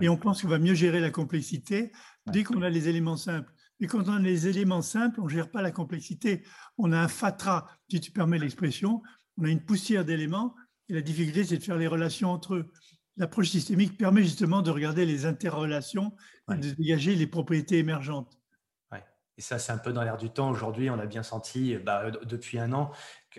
[0.02, 1.92] Et on pense qu'on va mieux gérer la complexité
[2.28, 3.54] dès qu'on a les éléments simples.
[3.80, 6.44] Mais quand on a les éléments simples, on ne gère pas la complexité.
[6.78, 9.02] On a un fatras, si tu permets l'expression,
[9.38, 10.56] on a une poussière d'éléments,
[10.90, 12.72] et la difficulté, c'est de faire les relations entre eux.
[13.18, 16.16] L'approche systémique permet justement de regarder les interrelations
[16.52, 18.38] et de dégager les propriétés émergentes.
[19.38, 20.52] Et ça, c'est un peu dans l'air du temps.
[20.52, 22.92] Aujourd'hui, on a bien senti bah, depuis un an.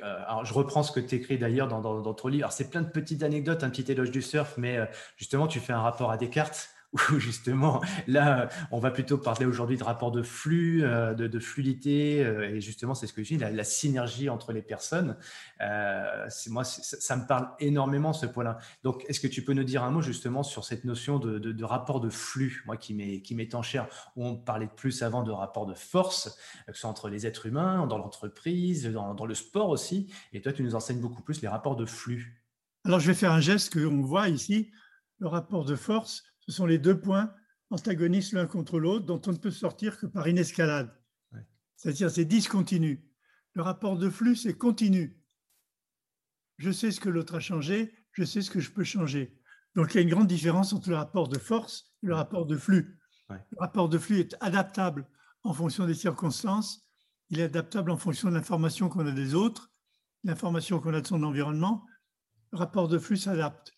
[0.02, 2.50] Alors, je reprends ce que tu écris d'ailleurs dans, dans, ton livre.
[2.52, 5.72] c'est plein de petites anecdotes, un petit éloge du surf, mais euh, justement, tu fais
[5.72, 10.22] un rapport à Descartes où justement, là, on va plutôt parler aujourd'hui de rapport de
[10.22, 14.52] flux, euh, de, fluidité, euh, et justement, c'est ce que je dis, la, synergie entre
[14.52, 15.16] les personnes.
[15.60, 18.58] Euh, moi, ça, me parle énormément ce point-là.
[18.82, 22.00] Donc, est-ce que tu peux nous dire un mot justement sur cette notion de, rapport
[22.00, 26.38] de flux, moi qui m'est tant cher, on parlait plus avant de rapport de force,
[26.66, 30.40] que ce soit entre les êtres humains, dans l'entreprise, dans, dans le sport aussi, et
[30.40, 32.42] toi, tu nous enseignes beaucoup plus les rapports de flux.
[32.84, 34.70] Alors, je vais faire un geste qu'on voit ici,
[35.18, 37.32] le rapport de force ce sont les deux points
[37.70, 40.94] antagonistes l'un contre l'autre dont on ne peut sortir que par une escalade.
[41.76, 43.10] C'est-à-dire c'est discontinu.
[43.52, 45.20] Le rapport de flux, c'est continu.
[46.58, 49.40] Je sais ce que l'autre a changé, je sais ce que je peux changer.
[49.74, 52.46] Donc il y a une grande différence entre le rapport de force et le rapport
[52.46, 52.98] de flux.
[53.28, 55.08] Le rapport de flux est adaptable
[55.42, 56.86] en fonction des circonstances,
[57.30, 59.72] il est adaptable en fonction de l'information qu'on a des autres,
[60.22, 61.84] l'information qu'on a de son environnement.
[62.52, 63.72] Le rapport de flux s'adapte.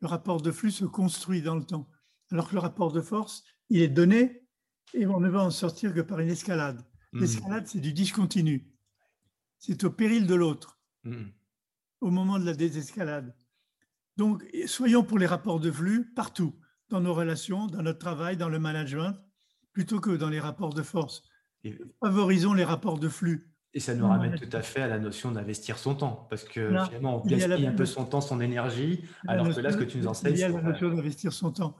[0.00, 1.88] Le rapport de flux se construit dans le temps
[2.30, 4.46] alors que le rapport de force, il est donné
[4.92, 6.84] et on ne va en sortir que par une escalade.
[7.12, 7.20] Hmm.
[7.20, 8.70] L'escalade, c'est du discontinu.
[9.58, 11.26] C'est au péril de l'autre, hmm.
[12.00, 13.34] au moment de la désescalade.
[14.16, 16.54] Donc, soyons pour les rapports de flux partout,
[16.88, 19.16] dans nos relations, dans notre travail, dans le management,
[19.72, 21.22] plutôt que dans les rapports de force.
[22.00, 23.53] Favorisons les rapports de flux.
[23.76, 26.68] Et ça nous ramène tout à fait à la notion d'investir son temps, parce que
[26.68, 29.98] finalement, on gaspille un peu son temps, son énergie, alors que là, ce que tu
[29.98, 30.42] nous enseignes, c'est…
[30.42, 31.76] Il y a la notion d'investir son temps.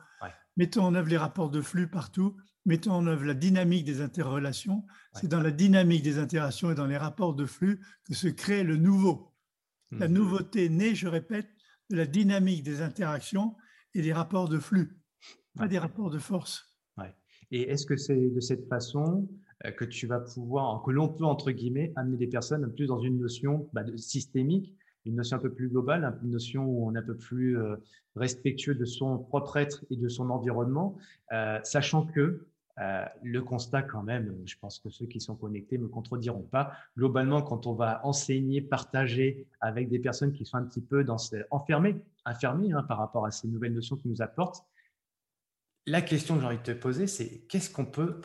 [0.56, 4.84] Mettons en œuvre les rapports de flux partout, mettons en œuvre la dynamique des interrelations.
[5.12, 8.62] C'est dans la dynamique des interactions et dans les rapports de flux que se crée
[8.62, 9.32] le nouveau.
[9.90, 10.12] La mmh.
[10.12, 11.48] nouveauté naît, je répète,
[11.90, 13.56] de la dynamique des interactions
[13.94, 14.98] et des rapports de flux,
[15.56, 16.74] pas des rapports de force.
[17.50, 19.28] Et est-ce que c'est de cette façon
[19.72, 23.18] que tu vas pouvoir, que l'on peut, entre guillemets, amener des personnes plus dans une
[23.18, 24.74] notion bah, systémique,
[25.06, 27.76] une notion un peu plus globale, une notion où on est un peu plus euh,
[28.16, 30.96] respectueux de son propre être et de son environnement,
[31.32, 32.46] euh, sachant que
[33.22, 37.40] le constat quand même, je pense que ceux qui sont connectés me contrediront pas, globalement,
[37.40, 41.06] quand on va enseigner, partager avec des personnes qui sont un petit peu
[41.52, 44.66] enfermées, enfermées hein, par rapport à ces nouvelles notions qui nous apportent,
[45.86, 48.22] la question que j'ai envie de te poser, c'est qu'est-ce qu'on peut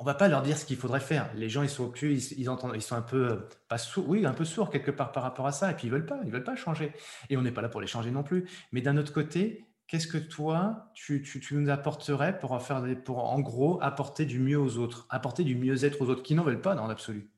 [0.00, 1.28] on va pas leur dire ce qu'il faudrait faire.
[1.34, 3.36] Les gens, ils sont au ils, entendent, ils sont un peu, euh,
[3.68, 5.90] pas sourds, oui, un peu sourds quelque part par rapport à ça, et puis ils
[5.90, 6.92] veulent pas, ils veulent pas changer.
[7.30, 8.48] Et on n'est pas là pour les changer non plus.
[8.70, 13.82] Mais d'un autre côté, qu'est-ce que toi, tu, nous apporterais pour, faire pour, en gros,
[13.82, 16.86] apporter du mieux aux autres, apporter du mieux-être aux autres qui n'en veulent pas dans
[16.86, 17.32] l'absolu?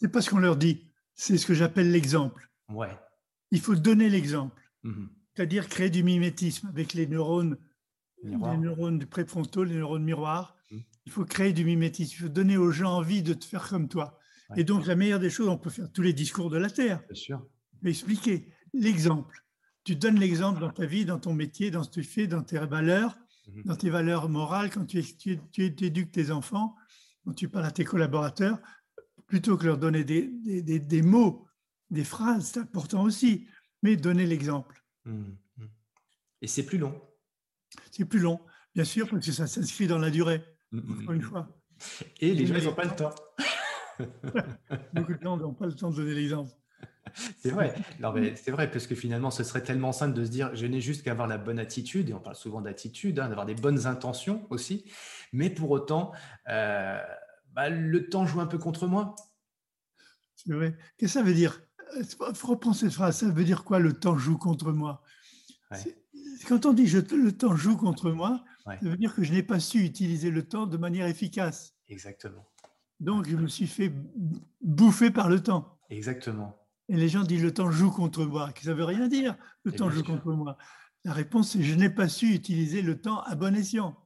[0.00, 0.92] C'est pas ce qu'on leur dit.
[1.14, 2.48] C'est ce que j'appelle l'exemple.
[2.68, 2.96] Ouais.
[3.50, 4.62] Il faut donner l'exemple.
[4.84, 7.58] Mmh C'est-à-dire créer du mimétisme avec les neurones,
[8.22, 10.56] les neurones du préfrontal, les neurones miroirs
[11.10, 13.88] il faut créer du mimétisme, il faut donner aux gens envie de te faire comme
[13.88, 14.16] toi.
[14.56, 17.02] Et donc, la meilleure des choses, on peut faire tous les discours de la Terre.
[17.08, 17.46] Bien sûr.
[17.82, 19.44] Mais expliquer l'exemple.
[19.82, 22.44] Tu donnes l'exemple dans ta vie, dans ton métier, dans ce que tu fais, dans
[22.44, 23.18] tes valeurs,
[23.48, 23.62] mhm.
[23.64, 26.76] dans tes valeurs morales, quand tu, tu, tu, éduques tes enfants,
[27.24, 28.60] quand tu parles à tes collaborateurs,
[29.26, 30.30] plutôt que leur donner des,
[30.62, 31.48] des, des, mots,
[31.90, 33.48] des phrases, c'est important aussi,
[33.82, 34.80] mais donner l'exemple.
[35.06, 35.36] Mhm.
[36.40, 37.00] Et c'est plus long.
[37.90, 38.40] C'est plus long,
[38.76, 40.44] bien sûr, parce que ça s'inscrit dans la durée.
[40.72, 41.22] Mm, mm, une mm.
[41.22, 41.48] fois.
[42.20, 43.14] Et les gens, ils n'ont pas le temps.
[44.94, 46.52] Beaucoup de gens n'ont pas le temps de donner l'exemple.
[47.38, 47.74] C'est vrai.
[48.36, 51.02] C'est vrai, parce que finalement, ce serait tellement simple de se dire, je n'ai juste
[51.02, 54.46] qu'à avoir la bonne attitude, et on parle souvent d'attitude, hein, d'avoir des bonnes intentions
[54.50, 54.84] aussi,
[55.32, 56.12] mais pour autant,
[56.48, 57.00] euh,
[57.52, 59.14] bah, le temps joue un peu contre moi.
[60.34, 60.76] C'est vrai.
[60.96, 61.62] Qu'est-ce que ça veut dire?
[62.42, 63.18] Reprendre cette phrase.
[63.18, 65.02] Ça veut dire quoi, le temps joue contre moi?
[66.48, 68.42] Quand on dit je, le temps joue contre moi,
[68.78, 71.74] ça veut dire que je n'ai pas su utiliser le temps de manière efficace.
[71.88, 72.46] Exactement.
[73.00, 73.92] Donc, je me suis fait
[74.60, 75.78] bouffer par le temps.
[75.88, 76.56] Exactement.
[76.88, 78.50] Et les gens disent le temps joue contre moi.
[78.62, 80.58] Ça ne veut rien dire, le temps joue contre moi.
[81.04, 83.96] La réponse, c'est je n'ai pas su utiliser le temps à bon escient.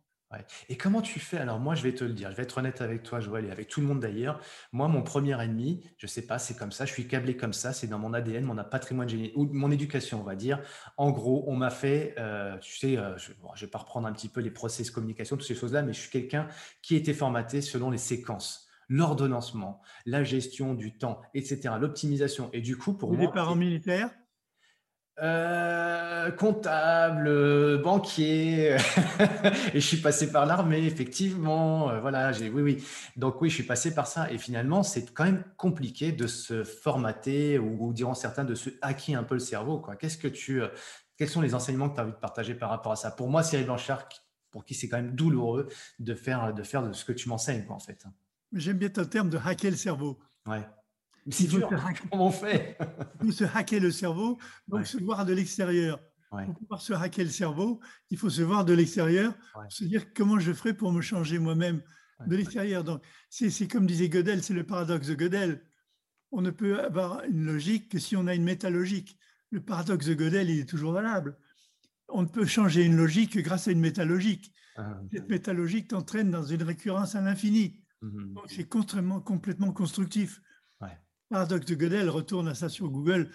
[0.68, 1.38] Et comment tu fais?
[1.38, 3.51] Alors moi, je vais te le dire, je vais être honnête avec toi, Joël, et
[3.51, 4.40] avec tout le monde d'ailleurs.
[4.73, 7.53] Moi, mon premier ennemi, je ne sais pas, c'est comme ça, je suis câblé comme
[7.53, 10.61] ça, c'est dans mon ADN, mon patrimoine génétique, ou mon éducation, on va dire.
[10.97, 14.12] En gros, on m'a fait, euh, tu sais, euh, je ne vais pas reprendre un
[14.12, 16.49] petit peu les process communication, toutes ces choses-là, mais je suis quelqu'un
[16.83, 22.51] qui a été formaté selon les séquences l'ordonnancement, la gestion du temps, etc., l'optimisation.
[22.53, 23.20] Et du coup, pour moi…
[23.20, 24.11] Les parents militaires
[25.22, 28.77] euh, comptable, banquier,
[29.74, 31.90] et je suis passé par l'armée, effectivement.
[31.90, 32.85] Euh, voilà, j'ai, oui, oui.
[33.16, 34.31] Donc oui, je suis passé par ça.
[34.33, 39.18] Et finalement, c'est quand même compliqué de se formater ou, diront certains, de se hacker
[39.18, 39.79] un peu le cerveau.
[39.79, 39.94] Quoi.
[39.94, 40.68] Qu'est-ce que tu, euh,
[41.16, 43.12] quels sont les enseignements que tu as envie de partager par rapport à ça?
[43.12, 44.09] Pour moi, Cyril Blanchard,
[44.50, 45.68] pour qui c'est quand même douloureux
[46.00, 48.05] de faire, de faire de ce que tu m'enseignes, quoi, en fait.
[48.53, 50.18] J'aime bien ton terme de hacker le cerveau.
[50.46, 50.66] Ouais.
[52.11, 52.77] Comment on fait
[53.21, 56.01] Il faut se hacker le cerveau, donc se voir de l'extérieur.
[56.31, 59.35] Pour pouvoir se hacker le cerveau, il faut se voir de l'extérieur,
[59.69, 61.81] se dire comment je ferai pour me changer moi-même
[62.27, 62.83] de l'extérieur.
[62.83, 65.65] Donc, c'est comme disait Gödel, c'est le paradoxe de Gödel.
[66.33, 69.17] On ne peut avoir une logique que si on a une métalogique.
[69.51, 71.39] Le paradoxe de Gödel, il est toujours valable.
[72.09, 74.53] On ne peut changer une logique que grâce à une métalogique.
[74.77, 77.81] Ah, Cette métalogique t'entraîne dans une récurrence à l'infini.
[78.03, 80.43] Mmh c'est complètement, complètement constructif
[81.35, 83.29] paradoxe de Gödel, retourne à ça sur Google,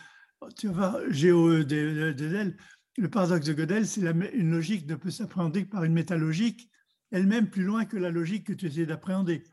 [0.56, 2.56] tu vas voir GOEDL,
[2.98, 4.00] le paradoxe de Gödel, c'est
[4.34, 6.70] une logique ne peut s'appréhender que par une métalogique,
[7.12, 9.44] elle-même plus loin que la logique que tu essaies d'appréhender.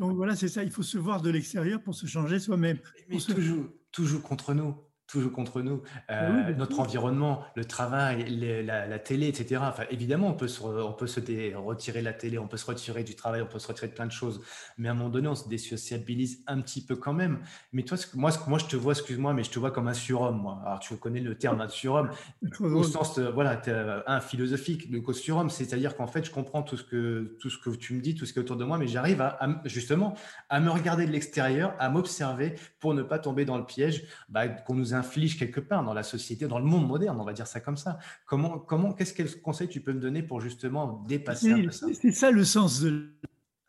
[0.00, 2.78] Donc voilà, c'est ça, il faut se voir de l'extérieur pour se changer soi-même.
[3.10, 4.74] Mais, toujours, toujours contre nous
[5.06, 5.82] toujours contre nous.
[6.10, 8.24] Euh, notre environnement, le travail,
[8.64, 9.60] la, télé, etc.
[9.62, 11.20] Enfin, évidemment, on peut, se, on peut se
[11.56, 14.06] retirer la télé, on peut se retirer du travail, on peut se retirer de plein
[14.06, 14.40] de choses.
[14.78, 17.40] Mais à un moment donné, on se désociabilise un petit peu quand même.
[17.72, 20.40] Mais toi, moi, moi je te vois, excuse-moi, mais je te vois comme un surhomme,
[20.40, 20.62] moi.
[20.64, 22.10] Alors, tu connais le terme un surhomme
[22.60, 23.60] au sens, voilà,
[24.06, 24.88] un philosophique.
[24.90, 28.00] Le surhomme, c'est-à-dire qu'en fait, je comprends tout ce, que, tout ce que tu me
[28.00, 30.14] dis, tout ce qui est autour de moi, mais j'arrive à, justement
[30.48, 34.48] à me regarder de l'extérieur, à m'observer pour ne pas tomber dans le piège bah,
[34.48, 37.46] qu'on nous inflige quelque part dans la société, dans le monde moderne, on va dire
[37.46, 37.98] ça comme ça.
[38.26, 41.86] Comment, comment, qu'est-ce quel conseil tu peux me donner pour justement dépasser un peu ça?
[41.92, 43.14] C'est ça le sens de,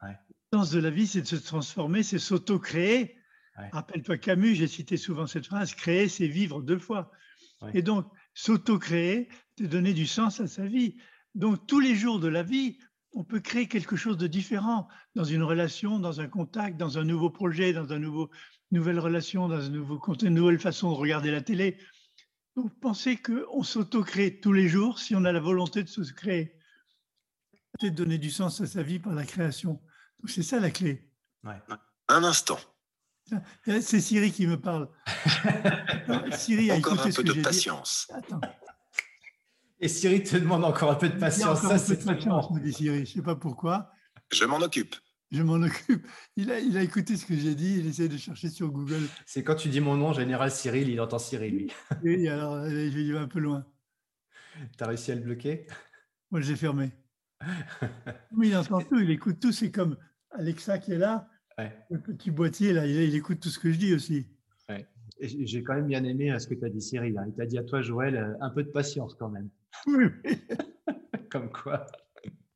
[0.02, 3.18] le sens de la vie, c'est de se transformer, c'est s'auto-créer.
[3.72, 7.12] Rappelle-toi Camus, j'ai cité souvent cette phrase, créer, c'est vivre deux fois.
[7.74, 10.98] Et donc, s'auto-créer, c'est donner du sens à sa vie.
[11.36, 12.78] Donc, tous les jours de la vie,
[13.14, 17.04] on peut créer quelque chose de différent dans une relation, dans un contact, dans un
[17.04, 18.30] nouveau projet, dans un nouveau
[18.74, 21.78] nouvelle relation, dans un nouveau contenu, une nouvelle façon de regarder la télé.
[22.56, 26.56] Vous pensez qu'on s'auto-crée tous les jours si on a la volonté de se créer,
[27.82, 29.82] de donner du sens à sa vie par la création.
[30.26, 31.10] C'est ça la clé.
[32.08, 32.60] Un instant.
[33.64, 34.90] C'est Siri qui me parle.
[36.38, 38.12] Siri a encore un peu de patience.
[39.80, 41.62] Et Siri te demande encore un peu de patience.
[41.62, 43.06] Ça, c'est patience, me dit Siri.
[43.06, 43.92] Je ne sais pas pourquoi.
[44.32, 44.96] Je m'en occupe
[45.34, 46.08] je m'en occupe.
[46.38, 49.02] Il a, il a écouté ce que j'ai dit, il essaie de chercher sur Google.
[49.26, 51.72] C'est quand tu dis mon nom, général Cyril, il entend Cyril, lui.
[52.04, 53.66] Oui, alors euh, je vais un peu loin.
[54.78, 55.66] Tu as réussi à le bloquer?
[56.30, 56.92] Moi, j'ai fermé.
[58.32, 59.52] Mais il entend tout, il écoute tout.
[59.52, 59.98] C'est comme
[60.32, 61.28] Alexa qui est là,
[61.90, 64.28] le petit boîtier, là, il, écoute tout ce que je dis aussi.
[65.20, 67.18] J'ai quand même bien aimé euh, ce que tu as dit, Cyril.
[67.18, 67.26] Hein.
[67.28, 69.50] Il t'a dit à toi, Joël, euh, un peu de patience quand même.
[69.88, 70.06] Oui.
[71.32, 71.86] comme quoi.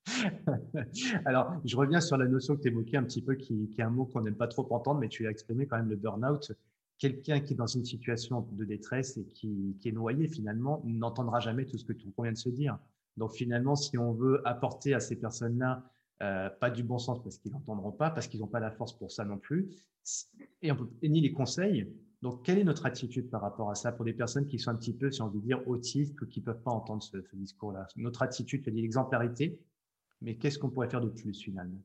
[1.26, 3.90] Alors, je reviens sur la notion que tu évoquais un petit peu, qui, est un
[3.90, 6.52] mot qu'on n'aime pas trop entendre, mais tu as exprimé quand même le burn-out.
[6.98, 11.66] Quelqu'un qui est dans une situation de détresse et qui, est noyé, finalement, n'entendra jamais
[11.66, 12.78] tout ce que tu vient de se dire.
[13.18, 15.84] Donc, finalement, si on veut apporter à ces personnes-là
[16.24, 18.98] euh, pas du bon sens parce qu'ils n'entendront pas, parce qu'ils n'ont pas la force
[18.98, 19.70] pour ça non plus,
[20.64, 20.72] et,
[21.04, 21.94] ni les conseils.
[22.24, 24.76] Donc, quelle est notre attitude par rapport à ça pour des personnes qui sont un
[24.76, 27.36] petit peu, si on veut dire, autistes ou qui ne peuvent pas entendre ce, ce
[27.36, 27.88] discours-là?
[27.96, 29.60] Notre attitude, c'est l'exemplarité,
[30.22, 31.82] mais qu'est-ce qu'on pourrait faire de plus finalement?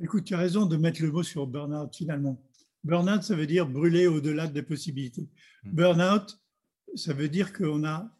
[0.00, 2.42] Écoute, tu as raison de mettre le mot sur burn-out finalement.
[2.84, 5.28] Burn-out, ça veut dire brûler au-delà des possibilités.
[5.64, 5.72] Hmm.
[5.72, 6.40] Burn-out,
[6.94, 8.16] ça veut dire qu'on a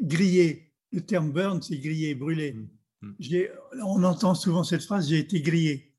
[0.00, 0.72] grillé.
[0.92, 2.52] Le terme burn, c'est grillé, brûlé.
[2.52, 2.68] Hmm.
[3.02, 3.14] Hmm.
[3.84, 5.94] On entend souvent cette phrase, j'ai été grillé.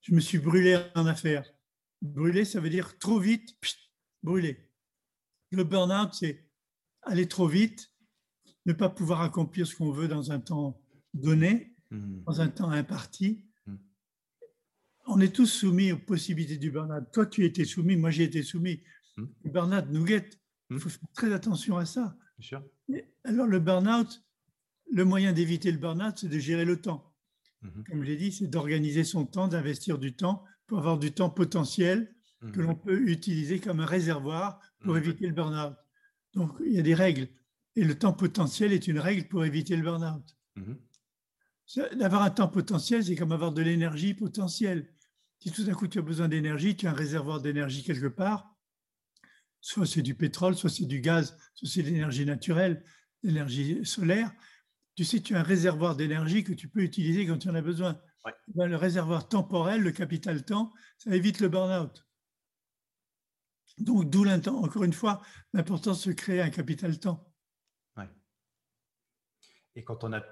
[0.00, 1.48] Je me suis brûlé en affaires.
[2.02, 3.56] Brûler, ça veut dire trop vite,
[4.22, 4.68] brûler.
[5.50, 6.44] Le burn-out, c'est
[7.02, 7.90] aller trop vite,
[8.66, 10.80] ne pas pouvoir accomplir ce qu'on veut dans un temps
[11.14, 12.22] donné, Hmm.
[12.26, 13.44] dans un temps imparti.
[13.66, 13.76] Hmm.
[15.06, 17.04] On est tous soumis aux possibilités du burn-out.
[17.12, 18.82] Toi, tu étais soumis, moi, j'ai été soumis.
[19.16, 19.26] Hmm.
[19.44, 20.40] Le burn-out nous guette.
[20.70, 22.16] Il faut faire très attention à ça.
[23.24, 24.24] Alors, le burn-out,
[24.90, 27.12] le moyen d'éviter le burn-out, c'est de gérer le temps.
[27.88, 31.30] Comme je l'ai dit, c'est d'organiser son temps, d'investir du temps pour avoir du temps
[31.30, 32.14] potentiel
[32.52, 35.74] que l'on peut utiliser comme un réservoir pour éviter le burn-out.
[36.34, 37.28] Donc, il y a des règles.
[37.76, 40.36] Et le temps potentiel est une règle pour éviter le burn-out.
[41.76, 44.92] D'avoir un temps potentiel, c'est comme avoir de l'énergie potentielle.
[45.40, 48.54] Si tout d'un coup tu as besoin d'énergie, tu as un réservoir d'énergie quelque part,
[49.60, 52.84] soit c'est du pétrole, soit c'est du gaz, soit c'est de l'énergie naturelle,
[53.22, 54.32] l'énergie solaire.
[54.94, 57.62] Tu sais, tu as un réservoir d'énergie que tu peux utiliser quand tu en as
[57.62, 58.00] besoin.
[58.54, 62.06] Ben, le réservoir temporel, le capital temps, ça évite le burn-out.
[63.78, 65.20] Donc, d'où encore une fois,
[65.52, 67.30] l'importance de créer un capital temps.
[69.76, 70.24] Et quand on a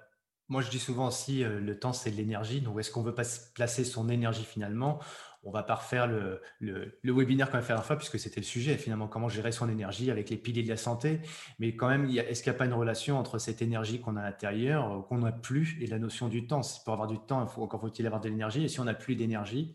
[0.52, 2.60] moi, je dis souvent aussi, euh, le temps, c'est de l'énergie.
[2.60, 5.00] Donc, où est-ce qu'on veut placer son énergie finalement?
[5.44, 8.44] On va pas refaire le, le, webinaire qu'on a fait la fois, puisque c'était le
[8.44, 11.20] sujet, finalement, comment gérer son énergie avec les piliers de la santé.
[11.58, 14.20] Mais quand même, est-ce qu'il n'y a pas une relation entre cette énergie qu'on a
[14.20, 16.60] à l'intérieur, euh, qu'on n'a plus, et la notion du temps?
[16.84, 18.62] Pour avoir du temps, faut, encore faut-il avoir de l'énergie.
[18.62, 19.74] Et si on n'a plus d'énergie?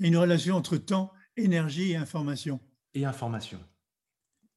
[0.00, 2.60] Il y a une relation entre temps, énergie et information.
[2.92, 3.58] Et information.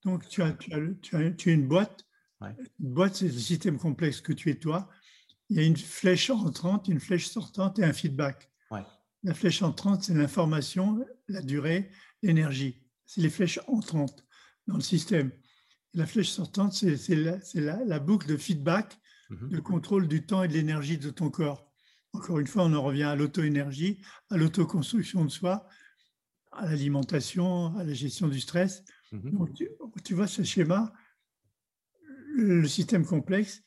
[0.03, 2.06] Donc, tu as, tu as, tu as une boîte
[2.41, 4.89] une boîte, c'est le système complexe que tu es toi.
[5.49, 8.51] Il y a une flèche entrante, une flèche sortante et un feedback.
[9.23, 12.83] La flèche entrante, c'est l'information, la durée, l'énergie.
[13.05, 14.25] C'est les flèches entrantes
[14.67, 15.31] dans le système.
[15.93, 19.49] la flèche sortante, c'est la, la, boucle de feedback, mhm.
[19.49, 21.73] de contrôle du temps et de l'énergie de ton corps.
[22.13, 25.67] Encore une fois, on en revient à l'auto-énergie, à l'autoconstruction de soi,
[26.51, 28.83] à l'alimentation, à la gestion du stress.
[29.11, 29.53] Mhm.
[29.55, 29.69] tu,
[30.03, 30.93] tu vois ce schéma,
[32.37, 33.63] le système complexe,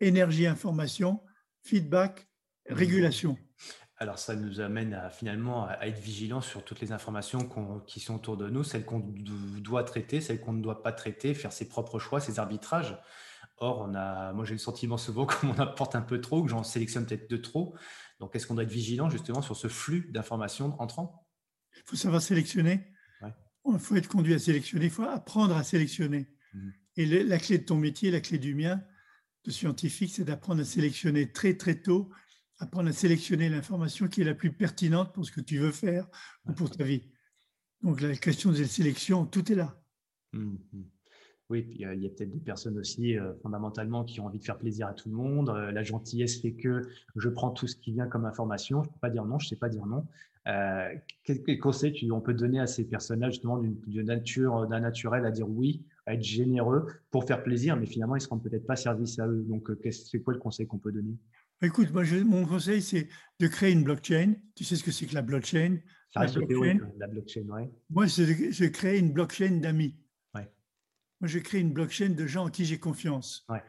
[0.00, 1.22] énergie, information,
[1.62, 2.26] feedback,
[2.66, 3.36] régulation.
[3.98, 7.48] Alors ça nous amène à, finalement à être vigilant sur toutes les informations
[7.86, 11.34] qui sont autour de nous, celles qu'on doit traiter, celles qu'on ne doit pas traiter,
[11.34, 12.98] faire ses propres choix, ses arbitrages.
[13.58, 16.50] Or, on a, moi j'ai le sentiment souvent qu'on en apporte un peu trop, que
[16.50, 17.76] j'en sélectionne peut-être de trop.
[18.18, 21.26] Donc, est-ce qu'on doit être vigilant justement sur ce flux d'informations entrant?
[21.76, 22.92] Il faut savoir sélectionner.
[23.68, 24.86] Il faut être conduit à sélectionner.
[24.86, 26.28] Il faut apprendre à sélectionner.
[26.54, 26.70] Mmh.
[26.96, 28.82] Et la clé de ton métier, la clé du mien,
[29.44, 32.10] de scientifique, c'est d'apprendre à sélectionner très très tôt,
[32.58, 36.08] apprendre à sélectionner l'information qui est la plus pertinente pour ce que tu veux faire
[36.46, 37.02] ou pour ta vie.
[37.82, 39.78] Donc la question de la sélection, tout est là.
[40.32, 40.82] Mmh, mmh.
[41.48, 44.44] Oui, puis il y a peut-être des personnes aussi euh, fondamentalement qui ont envie de
[44.44, 45.50] faire plaisir à tout le monde.
[45.50, 48.82] Euh, la gentillesse fait que je prends tout ce qui vient comme information.
[48.82, 50.04] Je ne peux pas dire non, je ne sais pas dire non.
[50.48, 50.88] Euh,
[51.22, 55.48] quel, conseil on peut donner à ces personnages justement d'une nature, d'un naturel à dire
[55.48, 58.76] oui à être généreux pour faire plaisir, mais finalement, ils ne se rendent peut-être pas
[58.76, 59.44] service à eux.
[59.48, 61.16] Donc, euh, c'est quoi le conseil qu'on peut donner?
[61.62, 63.08] Écoute, moi, mon conseil, c'est
[63.40, 64.34] de créer une blockchain.
[64.54, 65.78] Tu sais ce que c'est que la blockchain?
[66.14, 67.70] La, blockchain, la blockchain, ouais.
[67.90, 69.96] Moi, je crée une blockchain d'amis.
[70.34, 70.48] Ouais.
[71.20, 73.44] Moi, je crée une blockchain de gens en qui j'ai confiance.
[73.48, 73.62] Ouais.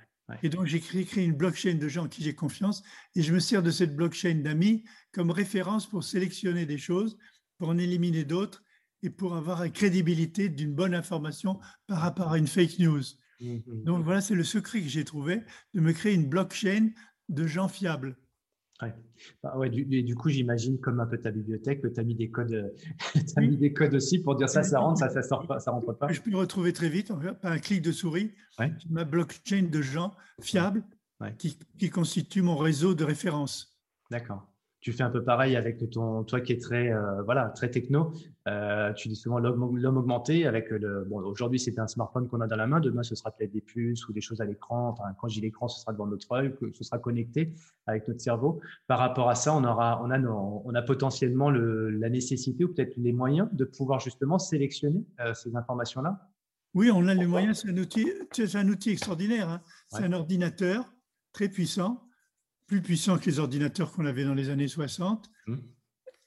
[0.43, 2.83] Et donc, j'ai créé, créé, une blockchain de gens en qui j'ai confiance
[3.15, 7.17] et je me sers de cette blockchain d'amis comme référence pour sélectionner des choses,
[7.57, 8.63] pour en éliminer d'autres
[9.03, 13.03] et pour avoir la crédibilité d'une bonne information par rapport à une fake news.
[13.39, 16.89] Mmh Donc voilà, c'est le secret que j'ai trouvé, de me créer une blockchain
[17.29, 18.17] de gens fiables.
[18.81, 18.93] Ouais.
[19.41, 22.13] Bah ouais, du, du, coup, j'imagine comme un peu ta bibliothèque, que tu as mis
[22.13, 22.71] des codes,
[23.35, 25.71] as mis des codes aussi pour dire ça, ça rentre, ça, ça sort pas, ça
[25.71, 26.11] rentre pas.
[26.11, 28.33] Je peux me retrouver très vite, par un clic de souris,
[28.89, 30.83] ma blockchain de gens fiables
[31.39, 33.79] qui, qui constituent mon réseau de référence.
[34.11, 34.47] D'accord
[34.87, 38.13] tu fais un peu pareil avec ton, toi qui est très, euh, voilà, très techno.
[38.47, 42.47] Euh, tu dis souvent l'homme augmenté avec le, bon, aujourd'hui c'est un smartphone qu'on a
[42.47, 42.79] dans la main.
[42.79, 44.87] Demain, ce sera peut-être des puces ou des choses à l'écran.
[44.87, 47.53] Enfin, quand j'ai l'écran, ce sera devant notre œil, ce sera connecté
[47.85, 48.61] avec notre cerveau.
[48.87, 52.69] Par rapport à ça, on aura, on a, on a potentiellement le, la nécessité ou
[52.73, 56.29] peut-être les moyens de pouvoir justement sélectionner euh, ces informations-là.
[56.75, 57.59] Oui, on a les moyens.
[57.61, 59.49] C'est un outil, c'est un outil extraordinaire.
[59.49, 59.61] Hein.
[59.89, 60.93] C'est un ordinateur
[61.33, 62.06] très puissant
[62.67, 65.31] plus puissant que les ordinateurs qu'on avait dans les années 60.
[65.47, 65.55] Mmh.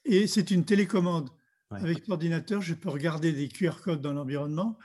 [0.05, 1.29] Et c'est une télécommande.
[1.69, 4.77] Avec Avec l'ordinateur, je peux regarder des QR codes dans l'environnement,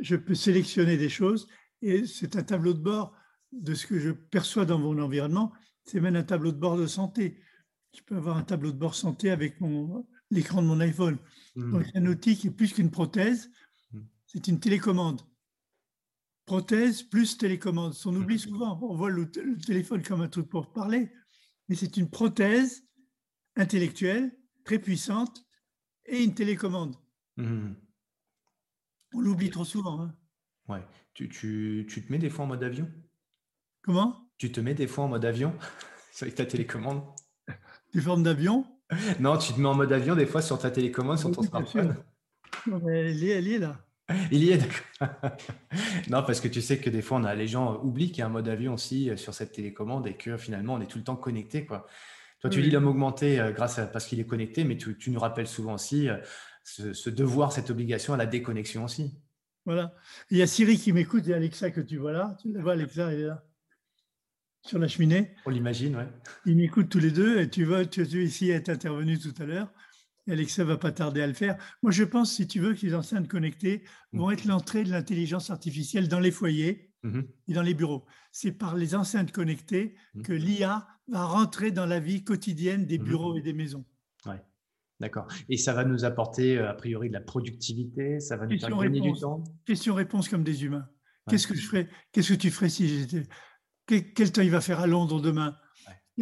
[0.00, 1.48] je peux sélectionner des choses,
[1.80, 3.12] et c'est un tableau de bord
[3.50, 5.52] de ce que je perçois dans mon environnement.
[5.84, 7.40] C'est même un tableau de bord de santé.
[7.92, 9.56] Je peux avoir un tableau de bord santé avec
[10.30, 11.18] l'écran de mon iPhone.
[11.56, 11.72] Mmh.
[11.72, 13.50] Donc, c'est un outil qui est plus qu'une prothèse,
[13.92, 13.98] mmh.
[14.26, 15.22] c'est une télécommande
[16.44, 17.94] prothèse plus télécommande.
[18.04, 21.12] On oublie souvent, on voit le, téléphone comme un truc pour parler,
[21.68, 22.84] mais c'est une prothèse
[23.56, 25.44] intellectuelle très puissante
[26.06, 26.96] et une télécommande.
[27.36, 27.72] Mmh.
[29.14, 30.02] On l'oublie trop souvent.
[30.02, 30.14] Hein.
[30.68, 30.84] Ouais.
[31.14, 32.90] Tu, tu, tu, te mets des fois en mode avion?
[33.82, 34.28] Comment?
[34.38, 35.54] Tu te mets des fois en mode avion
[36.20, 37.02] avec ta télécommande?
[37.92, 38.66] Des formes d'avion?
[39.20, 41.96] Non, tu te mets en mode avion des fois sur ta télécommande, sur ton smartphone.
[42.66, 43.84] elle, est, elle est là.
[44.30, 44.60] Il y est,
[46.10, 48.22] non, parce que tu sais que des fois, on a, les gens oublient qu'il y
[48.22, 50.98] a un mode avion aussi euh, sur cette télécommande et que finalement, on est tout
[50.98, 51.64] le temps connecté.
[51.64, 51.86] Quoi.
[52.40, 55.20] Toi, tu dis l'homme augmenté euh, grâce à, parce qu'il est connecté, mais tu, nous
[55.20, 56.16] rappelles souvent aussi euh,
[56.64, 59.14] ce, devoir, cette obligation à la déconnexion aussi.
[59.64, 59.94] Voilà.
[60.30, 62.36] Il y a Siri qui m'écoute et Alexa que tu vois là.
[62.42, 63.44] Tu la vois, Alexa, elle est là,
[64.62, 65.34] sur la cheminée.
[65.46, 66.08] On l'imagine, ouais.
[66.46, 69.44] Ils m'écoutent tous les deux et tu vois, tu, tu ici est intervenu tout à
[69.44, 69.72] l'heure.
[70.28, 71.56] Alexa va pas tarder à le faire.
[71.82, 75.50] Moi, je pense, si tu veux, que les enceintes connectées vont être l'entrée de l'intelligence
[75.50, 78.06] artificielle dans les foyers mmh et dans les bureaux.
[78.30, 80.22] C'est par les enceintes connectées mmh.
[80.22, 83.84] que l'IA va rentrer dans la vie quotidienne des bureaux et des maisons.
[84.24, 84.40] Ouais.
[85.00, 85.26] D'accord.
[85.48, 88.78] Et ça va nous apporter, euh, a priori, de la productivité, ça va nous faire
[88.78, 89.42] gagner du temps?
[89.64, 90.88] Question-réponse comme des humains.
[91.28, 93.24] Qu'est-ce que je ferais Qu'est-ce que tu ferais si j'étais
[93.86, 95.56] quel temps il va faire à Londres demain?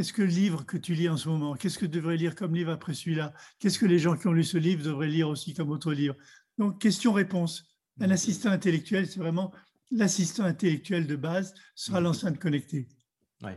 [0.00, 1.52] Qu'est-ce que le livre que tu lis en ce moment?
[1.52, 3.34] Qu'est-ce que tu devrais lire comme livre après celui-là?
[3.58, 6.14] Qu'est-ce que les gens qui ont lu ce livre devraient lire aussi comme autre livre?
[6.56, 7.64] Donc, question-réponse.
[8.00, 9.52] Un assistant intellectuel, c'est vraiment
[9.90, 12.88] l'assistant intellectuel de base, sera l'enceinte connectée.
[13.42, 13.50] Oui.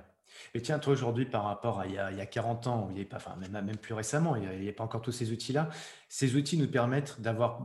[0.54, 3.38] Et tiens, toi aujourd'hui, par rapport à il y a, 40 ans, il pas, enfin,
[3.38, 5.70] même, même, plus récemment, il n'y a, pas encore tous ces outils-là,
[6.10, 7.62] ces outils nous permettent d'avoir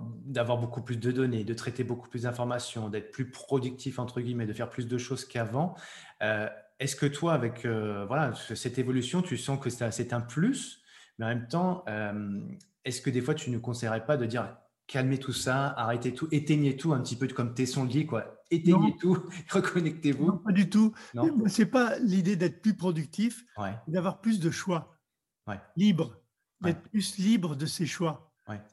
[0.59, 4.53] beaucoup plus de données, de traiter beaucoup plus d'informations, d'être plus productif, entre guillemets, de
[4.53, 5.75] faire plus de choses qu'avant.
[6.23, 6.49] Euh,
[6.81, 10.83] est-ce que toi, avec euh, voilà, cette évolution, tu sens que c'est un plus,
[11.19, 12.41] mais en même temps, euh,
[12.85, 14.57] est-ce que des fois, tu ne conseillerais pas de dire
[14.87, 18.43] calmez tout ça, arrêtez tout, éteignez tout un petit peu comme Tesson dit, quoi.
[18.51, 19.19] Éteignez tout,
[19.51, 20.39] reconnectez-vous.
[20.39, 20.95] pas du tout.
[21.15, 23.45] Ce n'est pas l'idée d'être plus productif,
[23.87, 24.97] d'avoir plus de choix,
[25.77, 26.17] libre,
[26.63, 28.33] d'être plus libre de ses choix.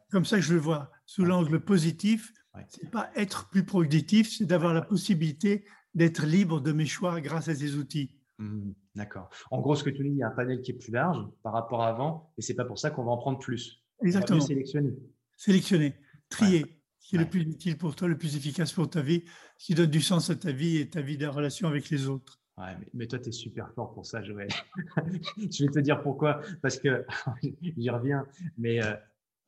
[0.10, 2.32] Comme ça je le vois, sous l'angle positif,
[2.70, 5.66] c'est pas être plus productif, c'est d'avoir la possibilité
[5.96, 8.12] d'être libre de mes choix grâce à ces outils.
[8.38, 9.30] Mmh, d'accord.
[9.50, 11.26] En gros, ce que tu dis, il y a un panel qui est plus large
[11.41, 13.82] par rapport à avant, et c'est pas pour ça qu'on va en prendre plus.
[14.02, 14.41] Exactement.
[14.41, 14.93] sélectionner.
[15.38, 15.96] Sélectionner
[16.30, 19.24] trier ce qui est le plus utile pour toi, le plus efficace pour ta vie,
[19.58, 22.08] ce qui donne du sens à ta vie et ta vie de relation avec les
[22.08, 22.41] autres.
[22.58, 24.48] Ouais, mais, toi, tu es super fort pour ça, Joël.
[25.38, 26.39] je vais te dire pourquoi.
[26.62, 27.06] Parce que
[27.78, 28.26] j'y reviens,
[28.58, 28.96] mais euh,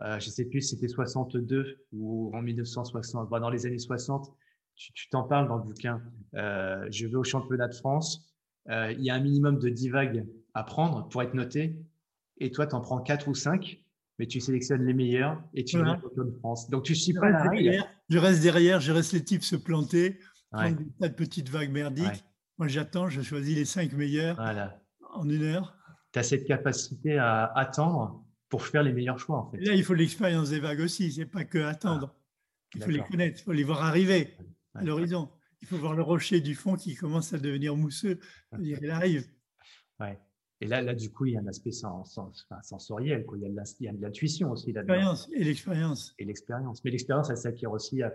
[0.02, 4.32] euh, je ne sais plus si c'était 62 ou en 1960, dans les années 60,
[4.78, 6.02] tu t'en parles dans le bouquin.
[6.36, 8.34] Euh, je vais au championnat de France.
[8.70, 11.80] Il y a un minimum de 10 vagues à prendre pour être noté.
[12.40, 13.80] Et toi, tu en prends 4 ou 5
[14.20, 16.70] mais tu sélectionnes les meilleurs et tu viens au de France.
[16.70, 17.84] Donc tu ne suis pas la règle.
[18.10, 20.20] Je reste derrière, je reste les types se planter,
[20.52, 22.26] prendre des tas de petites vagues merdiques.
[22.58, 24.40] Moi, j'attends, je choisis les cinq meilleurs
[25.14, 25.76] en une heure.
[26.14, 29.38] Tu as cette capacité à attendre pour faire les meilleurs choix.
[29.40, 29.58] En fait.
[29.58, 31.12] là, il faut l'expérience des vagues aussi.
[31.12, 32.16] C'est pas que attendre.
[32.16, 34.36] Ah, il faut les connaître, il faut les voir arriver
[34.78, 35.30] à l'horizon.
[35.62, 38.20] Il faut voir le rocher du fond qui commence à devenir mousseux.
[38.60, 39.28] Il arrive.
[40.00, 40.20] Ouais.
[40.60, 43.38] Et là, là, du coup, il y a un aspect sensoriel, quoi.
[43.38, 46.16] il y a de l'intuition aussi L'expérience et l'expérience.
[46.18, 46.84] Et l'expérience.
[46.84, 48.02] Mais l'expérience, elle s'acquiert aussi.
[48.02, 48.12] À,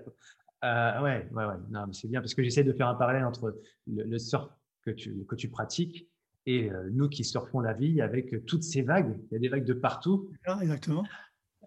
[0.65, 1.55] euh, ouais, ouais, ouais.
[1.71, 4.49] Non, mais c'est bien parce que j'essaie de faire un parallèle entre le, surf
[4.85, 6.09] que tu, que tu pratiques
[6.47, 9.17] et euh, nous qui surfons la vie avec toutes ces vagues.
[9.31, 10.29] Il y a des vagues de partout.
[10.45, 11.05] Ah, exactement.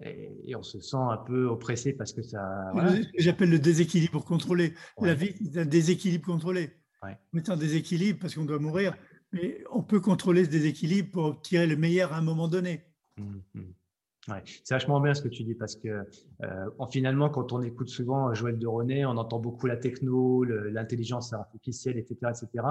[0.02, 2.72] Et, on se sent un peu oppressé parce que ça.
[3.18, 4.74] J'appelle le déséquilibre contrôlé.
[5.02, 6.72] La vie, c'est un déséquilibre contrôlé.
[7.04, 7.18] Ouais.
[7.34, 8.96] On est en déséquilibre parce qu'on doit mourir
[9.36, 12.86] mais on peut contrôler ce déséquilibre pour tirer le meilleur à un moment donné.
[13.18, 13.62] Mmh, mmh.
[14.28, 16.04] Ouais, c'est vachement bien ce que tu dis parce que
[16.42, 21.32] euh, finalement, quand on écoute souvent Joël de René, on entend beaucoup la techno, l'intelligence
[21.32, 22.66] artificielle, etc., etc.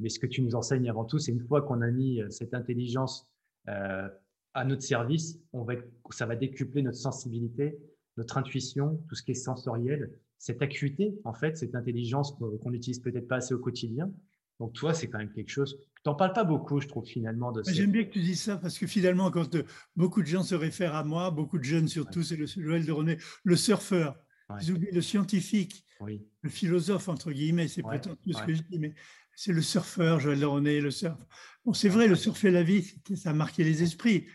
[0.00, 2.30] Mais ce que tu nous enseignes avant tout, c'est une fois qu'on a mis euh,
[2.30, 3.28] cette intelligence
[3.68, 4.08] euh,
[4.56, 5.74] à notre service, on va
[6.10, 7.78] ça va décupler notre sensibilité,
[8.16, 13.00] notre intuition, tout ce qui est sensoriel, cette acuité, en fait, cette intelligence qu'on n'utilise
[13.00, 14.10] peut-être pas assez au quotidien.
[14.58, 17.52] Donc, toi, c'est quand même quelque chose n'en parles pas beaucoup, je trouve, finalement.
[17.52, 19.64] de J'aime bien que tu dises ça parce que finalement, quand euh,
[19.96, 22.92] beaucoup de gens se réfèrent à moi, beaucoup de jeunes surtout, c'est le Joël de
[22.92, 24.16] René, le surfeur.
[24.62, 28.78] Ils oublient le scientifique, le philosophe, entre guillemets, c'est peut-être tout ce que je dis,
[28.78, 28.94] mais
[29.34, 31.18] c'est le surfeur, Joël de René, le surf.
[31.64, 34.26] Bon, c'est vrai, le surfer la vie, ça a marqué les esprits,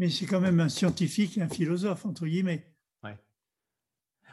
[0.00, 2.64] mais c'est quand même un scientifique et un philosophe, entre guillemets.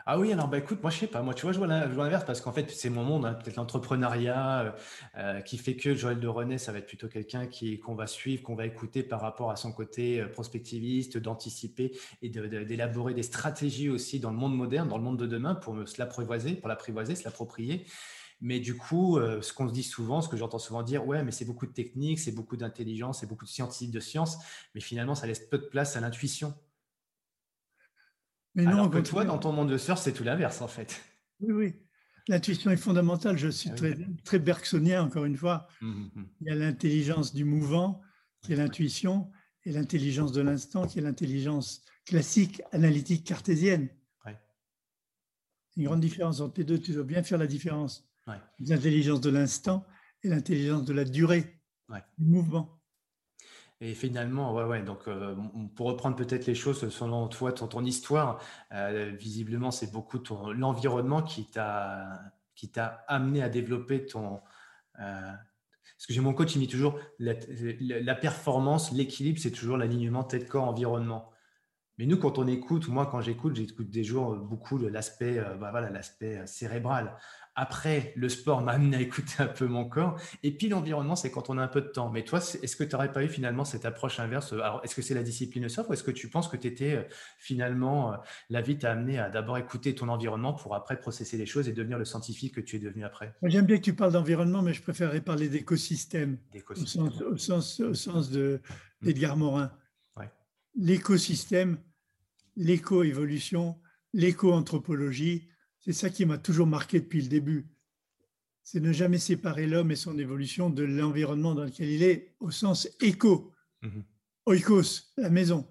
[0.10, 2.24] Ah oui, alors bah écoute, moi je sais pas, moi tu vois, je vois l'inverse
[2.24, 4.72] parce qu'en fait c'est mon monde, hein, peut-être l'entrepreneuriat euh,
[5.18, 8.08] euh, qui fait que Joël de René, ça va être plutôt quelqu'un qui qu'on va
[8.08, 11.92] suivre, qu'on va écouter par rapport à son côté euh, prospectiviste, d'anticiper
[12.22, 15.86] et d'élaborer des stratégies aussi dans le monde moderne, dans le monde de demain pour
[15.86, 17.86] se l'apprivoiser, pour l'apprivoiser, se l'approprier.
[18.40, 21.32] Mais du coup, ce qu'on se dit souvent, ce que j'entends souvent dire, ouais, mais
[21.32, 24.38] c'est beaucoup de technique, c'est beaucoup d'intelligence, c'est beaucoup de scientifique de science,
[24.76, 26.54] mais finalement ça laisse peu de place à l'intuition.
[28.54, 31.02] Mais Alors non, que toi, dans ton monde de surf, c'est tout l'inverse, en fait.
[31.40, 31.76] Oui, oui.
[32.28, 33.38] L'intuition est fondamentale.
[33.38, 35.68] Je suis ah très, très bergsonien, encore une fois.
[35.82, 36.28] Hum, hum, hum.
[36.42, 38.02] Il y a l'intelligence du mouvant,
[38.42, 39.32] qui est l'intuition,
[39.64, 43.90] et l'intelligence de l'instant, qui est l'intelligence classique, analytique, cartésienne.
[45.76, 46.80] Une grande différence entre les deux.
[46.80, 48.07] Tu dois bien faire la différence.
[48.60, 49.86] L'intelligence de l'instant
[50.24, 51.60] et l'intelligence de la durée,
[52.18, 52.78] du mouvement.
[53.80, 54.82] Et finalement, ouais, ouais.
[54.82, 55.36] Donc, euh,
[55.76, 60.20] pour reprendre peut-être les choses selon toi, ton, ton histoire, euh, visiblement, c'est beaucoup
[60.54, 62.20] l'environnement qui t'a
[62.56, 64.42] qui t'a amené à développer ton.
[65.00, 65.32] Euh,
[65.96, 67.34] parce que j'ai mon coach, il dit toujours la,
[67.80, 71.30] la performance, l'équilibre, c'est toujours l'alignement tête corps environnement.
[72.00, 75.70] Mais nous, quand on écoute, moi, quand j'écoute, j'écoute des jours beaucoup de l'aspect, bah,
[75.72, 77.16] voilà, l'aspect cérébral
[77.60, 80.22] Après, le sport m'a amené à écouter un peu mon corps.
[80.44, 82.12] Et puis l'environnement, c'est quand on a un peu de temps.
[82.12, 84.54] Mais toi, est-ce que tu n'aurais pas eu finalement cette approche inverse?
[84.54, 86.94] Alors, est-ce que c'est la discipline soft ou est-ce que tu penses que tu étais
[86.94, 87.04] euh,
[87.40, 88.18] finalement, euh,
[88.52, 91.74] la vie t'a amené à d'abord écouter ton environnement pour après processer les choses et
[91.74, 93.34] devenir le scientifique que tu es devenu après?
[93.42, 96.38] J'aime bien que tu parles d'environnement, mais je préférerais parler d'écosystème
[96.70, 96.86] au
[97.38, 98.62] sens, au sens, de,
[99.02, 99.06] mmh.
[99.06, 99.72] d'Edgar Morin.
[100.80, 101.80] L'écosystème,
[102.56, 103.80] l'éco-évolution,
[104.14, 105.50] l'éco-anthropologie,
[105.88, 107.66] c'est ça qui m'a toujours marqué depuis le début.
[108.62, 112.52] C'est ne jamais séparer l'homme et son évolution de l'environnement dans lequel il est, au
[112.52, 113.54] sens éco.
[113.82, 114.04] Mhm.
[114.48, 115.66] Oikos, la maison.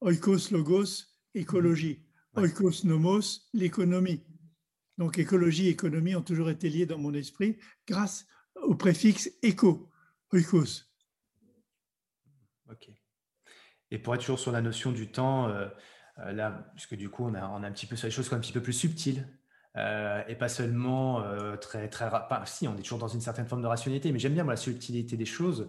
[0.00, 2.02] Oikos, logos, écologie.
[2.34, 4.24] Oikos, nomos, l'économie.
[4.96, 8.26] Donc écologie et économie ont toujours été liés dans mon esprit grâce
[8.62, 9.90] au préfixe éco,
[10.32, 10.86] oikos.
[12.70, 12.88] Ok.
[13.90, 15.68] Et pour être toujours sur la notion du temps, euh,
[16.18, 18.32] euh, là, puisque du coup, on a, on a un petit peu sur les choses
[18.32, 19.26] un petit peu plus subtiles.
[19.76, 23.46] Euh, et pas seulement euh, très très pas, si on est toujours dans une certaine
[23.46, 25.68] forme de rationalité mais j'aime bien la subtilité des choses.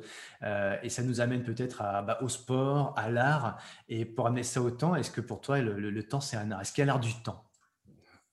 [0.82, 3.60] Et ça nous amène peut-être bah, au sport à l'art.
[3.89, 6.62] Et pour amener ça au temps est-ce que pour toi le, temps c'est un art?
[6.62, 7.43] Est-ce qu'il y a l'art du temps?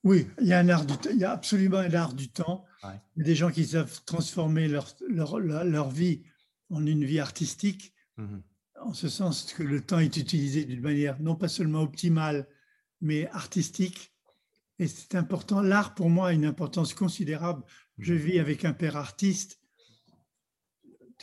[0.05, 2.65] Oui il y a un art du il y a absolument un art du temps.
[2.85, 6.23] Il y a des gens qui savent transformer leur leur, leur, vie
[6.71, 7.95] en une vie artistique.
[8.17, 8.37] Mmh
[8.85, 12.47] en ce sens que le temps est utilisé d'une manière non pas seulement optimale,
[13.01, 14.15] mais artistique.
[14.79, 15.63] Et c'est important.
[15.63, 17.63] L'art, pour moi, a une importance considérable.
[17.99, 19.61] Je vis avec un père artiste,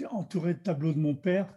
[0.10, 1.54] entouré de tableaux de mon père,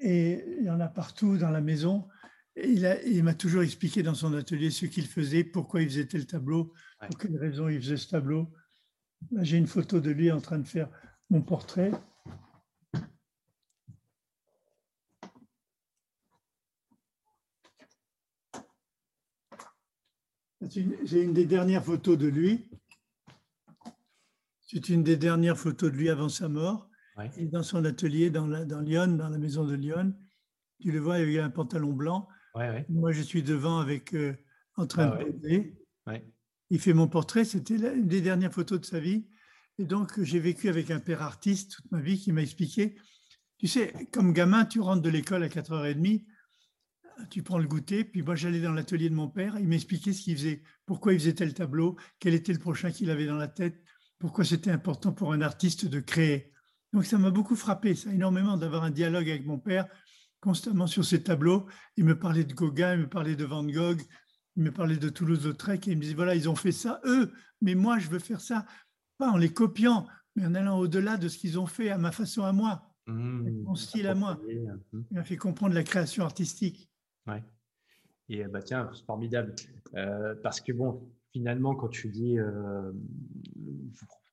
[0.00, 2.08] et il y en a partout dans la maison.
[2.56, 2.74] Et
[3.06, 6.72] il m'a toujours expliqué dans son atelier ce qu'il faisait, pourquoi il faisait tel tableau,
[7.06, 8.52] pour quelles raisons il faisait ce tableau.
[9.40, 10.90] J'ai une photo de lui en train de faire
[11.30, 11.92] mon portrait.
[20.70, 22.70] J'ai une des dernières photos de lui.
[24.60, 26.88] C'est une des dernières photos de lui avant sa mort.
[27.36, 30.14] Il est dans son atelier dans, dans Lyon, dans la maison de Lyon.
[30.80, 32.28] Tu le vois, il a un pantalon blanc.
[32.88, 34.34] Moi, je suis devant avec, euh,
[34.76, 35.76] en train ah de poser.
[36.70, 37.44] Il fait mon portrait.
[37.44, 39.26] C'était une des dernières photos de sa vie.
[39.78, 42.96] Et donc, j'ai vécu avec un père artiste toute ma vie qui m'a expliqué.
[43.58, 46.24] Tu sais, comme gamin, tu rentres de l'école à 4h30
[47.30, 48.04] tu prends le goûter.
[48.04, 51.18] Puis moi, j'allais dans l'atelier de mon père, il m'expliquait ce qu'il faisait, pourquoi il
[51.18, 53.82] faisait tel tableau, quel était le prochain qu'il avait dans la tête,
[54.18, 56.52] pourquoi c'était important pour un artiste de créer.
[56.92, 59.86] Donc ça m'a beaucoup frappé, ça, énormément, d'avoir un dialogue avec mon père
[60.40, 61.66] constamment sur ces tableaux.
[61.96, 64.02] Il me parlait de Gauguin, il me parlait de Van Gogh,
[64.56, 67.32] il me parlait de Toulouse-Lautrec, et il me disait, voilà, ils ont fait ça, eux,
[67.60, 68.66] mais moi, je veux faire ça,
[69.18, 70.06] pas en les copiant,
[70.36, 73.62] mais en allant au-delà de ce qu'ils ont fait à ma façon à moi, mmh,
[73.62, 74.34] mon style à moi.
[74.34, 75.02] Mmh.
[75.10, 76.90] Il m'a fait comprendre la création artistique.
[77.26, 77.42] Ouais.
[78.28, 79.54] Et bah tiens, c'est formidable.
[79.94, 81.02] Euh, parce que bon,
[81.32, 82.92] finalement, quand tu dis euh,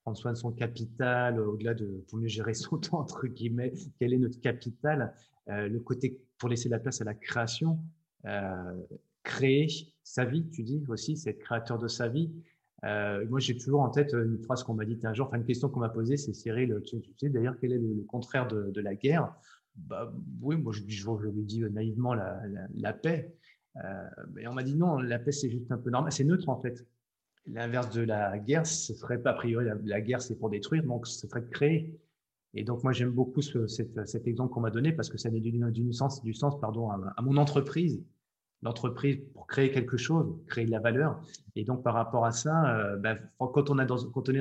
[0.04, 4.14] prendre soin de son capital, au-delà de pour mieux gérer son temps, entre guillemets, quel
[4.14, 5.14] est notre capital
[5.50, 7.80] euh, Le côté pour laisser la place à la création,
[8.26, 8.86] euh,
[9.24, 9.68] créer
[10.04, 12.32] sa vie, tu dis aussi, c'est être créateur de sa vie.
[12.84, 15.68] moi, j'ai toujours en tête une phrase qu'on m'a dit un jour, enfin une question
[15.70, 19.36] qu'on m'a posée, c'est Cyril, tu, sais d'ailleurs quel est le, contraire de la guerre?
[19.76, 23.34] Bah, oui, moi je, lui dis naïvement la, paix.
[23.78, 26.50] Euh, mais on m'a dit non, la paix c'est juste un peu normal, c'est neutre
[26.50, 26.86] en fait.
[27.46, 31.08] L'inverse de la guerre, ce serait pas a priori la, guerre c'est pour détruire, donc
[31.08, 32.00] ce serait créer.
[32.54, 35.72] Et donc moi j'aime beaucoup ce, cet, exemple qu'on m'a donné parce que ça donne
[35.72, 38.04] du, sens, du sens pardon, à mon entreprise
[38.62, 41.22] l'entreprise pour créer quelque chose, créer de la valeur.
[41.56, 43.98] Et donc, par rapport à ça, euh, bah, quand, on est dans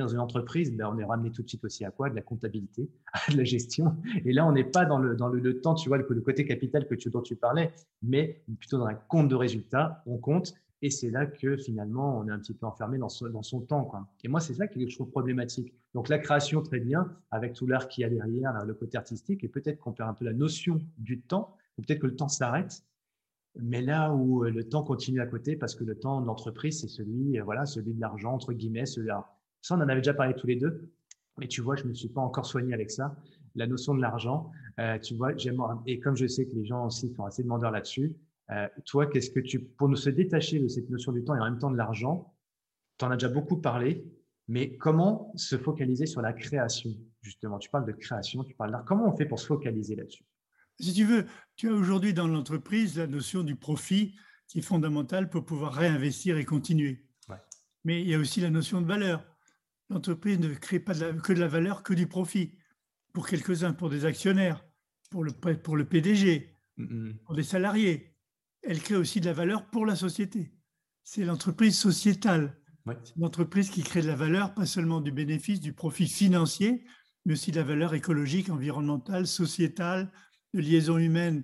[0.07, 2.09] une entreprise, bah, on est ramené tout de suite aussi à quoi?
[2.09, 2.89] De la comptabilité,
[3.31, 3.95] de la gestion.
[4.25, 5.15] Et là, on n'est pas dans le,
[5.61, 8.95] temps, tu vois, le, côté capital que tu, dont tu parlais, mais plutôt dans un
[8.95, 10.03] compte de résultats.
[10.05, 10.53] On compte.
[10.81, 13.91] Et c'est là que finalement, on est un petit peu enfermé dans, son temps.
[14.23, 15.73] Et moi, c'est ça qui est, je trouve, problématique.
[15.93, 19.43] Donc, la création, très bien, avec tout l'art qu'il y a derrière, le côté artistique,
[19.43, 22.29] et peut-être qu'on perd un peu la notion du temps, ou peut-être que le temps
[22.29, 22.83] s'arrête
[23.55, 26.81] mais là où euh, le temps continue à côté, parce que le temps de l'entreprise,
[26.81, 28.85] c'est celui, euh, voilà, celui de l'argent, entre guillemets.
[28.85, 29.25] Ça,
[29.71, 30.89] on en avait déjà parlé tous les deux.
[31.37, 33.15] Mais tu vois, je me suis pas encore soigné avec ça.
[33.55, 36.85] La notion de l'argent, euh, tu vois, j'aime, et comme je sais que les gens
[36.85, 38.15] aussi sont assez demandeurs là-dessus,
[38.83, 41.43] toi, qu'est-ce que tu, pour nous se détacher de cette notion du temps et en
[41.43, 42.33] même temps de l'argent,
[42.97, 44.03] tu en as déjà beaucoup parlé,
[44.47, 46.89] mais comment se focaliser sur la création,
[47.21, 47.59] justement?
[47.59, 48.85] Tu parles de création, tu parles d'art.
[48.85, 50.25] Comment on fait pour se focaliser là-dessus?
[50.79, 51.25] Si tu veux,
[51.55, 54.15] tu as aujourd'hui dans l'entreprise la notion du profit
[54.47, 57.05] qui est fondamentale pour pouvoir réinvestir et continuer.
[57.83, 59.25] Mais il y a aussi la notion de valeur.
[59.89, 62.57] L'entreprise ne crée pas que de la valeur, que du profit.
[63.13, 64.63] Pour quelques-uns, pour des actionnaires,
[65.09, 66.55] pour le, pour le PDG,
[67.25, 68.15] pour des salariés.
[68.61, 70.53] Elle crée aussi de la valeur pour la société.
[71.03, 72.57] C'est l'entreprise sociétale.
[73.03, 76.85] C'est une entreprise qui crée de la valeur, pas seulement du bénéfice, du profit financier,
[77.25, 80.11] mais aussi de la valeur écologique, environnementale, sociétale,
[80.53, 81.43] de liaison humaine.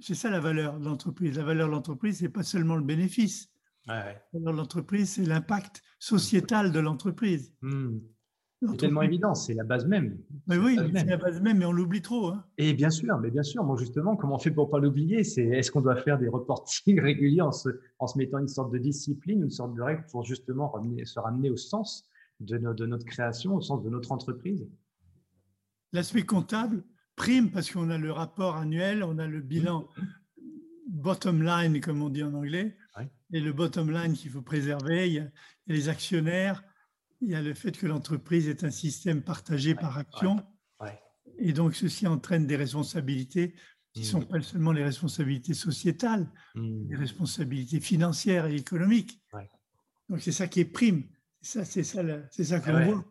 [0.00, 1.36] C'est ça la valeur de l'entreprise.
[1.36, 3.50] La valeur de l'entreprise, c'est pas seulement le bénéfice.
[3.86, 7.52] La valeur de l'entreprise, c'est l'impact sociétal de l'entreprise.
[7.62, 7.98] Hmm.
[8.68, 10.18] C'est tellement évident, c'est la base même.
[10.46, 12.26] Mais oui, c'est la base même, mais on l'oublie trop.
[12.26, 12.44] Hein.
[12.58, 15.24] Et bien sûr, mais bien sûr, moi justement, comment on fait pour pas l'oublier?
[15.24, 18.70] C'est est-ce qu'on doit faire des reportings réguliers en se, en se, mettant une sorte
[18.70, 20.70] de discipline, une sorte de règle pour justement
[21.04, 22.06] se ramener au sens
[22.40, 24.68] de, de notre création, au sens de notre entreprise?
[25.92, 26.84] L'aspect comptable
[27.20, 29.86] prime parce qu'on a le rapport annuel, on a le bilan
[30.88, 32.76] bottom line, comme on dit en anglais,
[33.32, 35.06] et le bottom line qu'il faut préserver.
[35.08, 35.28] Il y a
[35.66, 36.64] les actionnaires
[37.20, 40.42] il y a le fait que l'entreprise est un système partagé par action.
[41.42, 43.54] Et donc, ceci entraîne des responsabilités
[43.92, 44.28] qui ne sont mmh.
[44.28, 46.90] pas seulement les responsabilités sociétales, mmh.
[46.90, 49.20] les responsabilités financières et économiques.
[50.08, 51.04] Donc, c'est ça qui est prime.
[51.40, 53.04] C'est ça, c'est ça, c'est ça qu'on voit.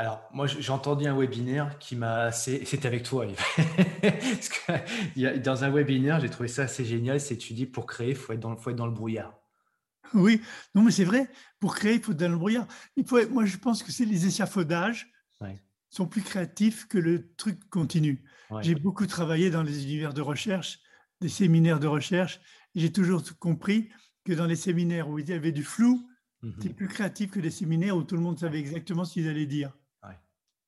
[0.00, 2.64] Alors, moi, j'ai entendu un webinaire qui m'a assez.
[2.64, 3.26] C'était avec toi,
[5.44, 7.20] dans un webinaire, j'ai trouvé ça assez génial.
[7.20, 9.38] C'est tu dis pour créer, il faut, être dans, faut être dans le brouillard.
[10.14, 10.40] Oui,
[10.74, 11.28] non, mais c'est vrai.
[11.58, 12.66] Pour créer, il faut dans le brouillard.
[12.96, 15.12] Il faut, moi, je pense que c'est les échafaudages
[15.90, 18.24] sont plus créatifs que le truc continu.
[18.62, 20.80] J'ai beaucoup travaillé dans les univers de recherche,
[21.20, 22.40] des séminaires de recherche.
[22.74, 23.90] J'ai toujours compris
[24.24, 26.08] que dans les séminaires où il y avait du flou,
[26.42, 29.28] mmh c'était plus créatif que les séminaires où tout le monde savait exactement ce qu'ils
[29.28, 29.74] allaient dire.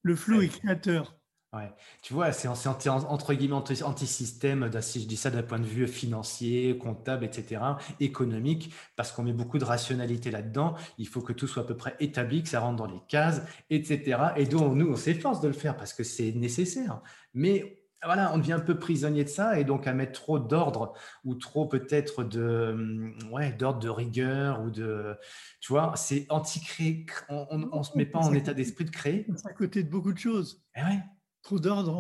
[0.03, 1.17] Le flou est créateur.
[1.55, 1.71] Ouais.
[2.01, 6.79] Tu vois, c'est entre guillemets anti-système, si je dis ça d'un point de vue financier,
[6.79, 7.61] comptable, etc.,
[8.01, 10.77] économique, parce qu'on met beaucoup de rationalité là-dedans.
[10.97, 13.43] Il faut que tout soit à peu près établi, que ça rentre dans les cases,
[13.69, 14.19] etc.
[14.37, 17.03] Et donc, nous, on s'efforce de le faire parce que c'est nécessaire.
[17.35, 20.95] Mais voilà, on devient un peu prisonnier de ça et donc à mettre trop d'ordre
[21.25, 25.17] ou trop peut-être de ouais, d'ordre de rigueur ou de
[25.61, 27.07] tu vois, c'est anti-créé.
[27.29, 29.27] On ne se met pas en état d'esprit de créer.
[29.37, 30.63] C'est à côté de beaucoup de choses.
[30.77, 31.03] Et eh ouais
[31.43, 31.95] trop d'ordre,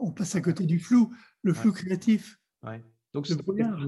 [0.00, 2.40] on, passe à côté du flou, le flou créatif.
[2.66, 2.82] Ouais.
[3.14, 3.78] Donc, ce brouillard,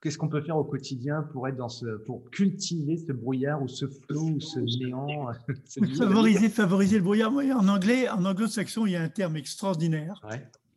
[0.00, 3.68] qu'est-ce qu'on peut faire au quotidien pour être dans ce, pour cultiver ce brouillard ou
[3.68, 5.30] ce flou ou ce néant
[5.98, 7.32] favoriser, favoriser le brouillard.
[7.32, 10.20] En anglais, en anglo-saxon, il y a un terme extraordinaire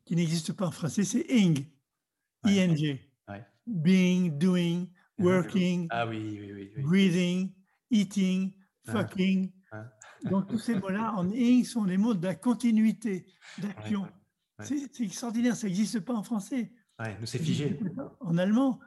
[0.05, 1.65] qui n'existe pas en français, c'est ing,
[2.45, 2.99] ing,
[3.65, 4.87] being, doing,
[5.17, 7.53] working, ah, oui, oui, oui, breathing,
[7.89, 8.53] eating,
[8.85, 9.51] fucking.
[10.25, 13.25] Donc, tous ces mots-là, en ing, sont les mots de la continuité,
[13.57, 14.07] d'action.
[14.61, 16.71] C'est extraordinaire, ça n'existe pas en français.
[16.99, 17.77] Ouais, nous, c'est figé.
[18.19, 18.79] En allemand,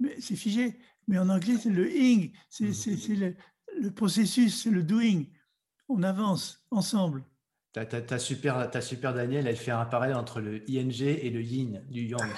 [0.00, 0.78] mais c'est figé.
[1.06, 3.34] Mais en anglais, c'est le ing, c'est mmh.
[3.80, 5.24] le, processus, c'est le doing.
[5.88, 7.24] On avance ensemble.
[7.74, 11.82] Ta, super, ta super Daniel, elle fait un parallèle entre le ing et le yin,
[11.90, 12.30] du yang.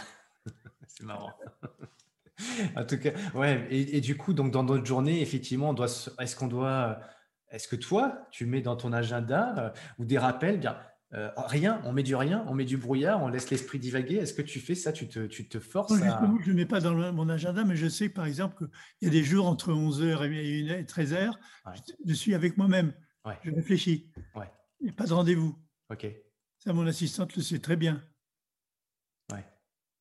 [0.89, 1.33] c'est marrant.
[2.77, 3.67] en tout cas, ouais.
[3.71, 7.01] Et, et, du coup, donc dans notre journée, effectivement, doit, est-ce qu'on doit
[7.51, 10.77] est-ce que toi, tu mets dans ton agenda euh, ou des rappels, bien,
[11.15, 14.17] euh, rien, on met du rien, on met du brouillard, on laisse l'esprit divaguer.
[14.17, 16.81] Est-ce que tu fais ça tu te, tu te forces Justement, je ne mets pas
[16.81, 18.69] dans mon agenda, mais je sais par exemple qu'il
[19.03, 21.33] y a des jours entre 11h et 13h,
[22.05, 22.93] je suis avec moi-même.
[23.43, 24.13] Je réfléchis.
[24.81, 25.57] Il n'y a pas de rendez-vous.
[25.91, 26.07] Ok.
[26.59, 28.03] Ça, mon assistante le sait très bien.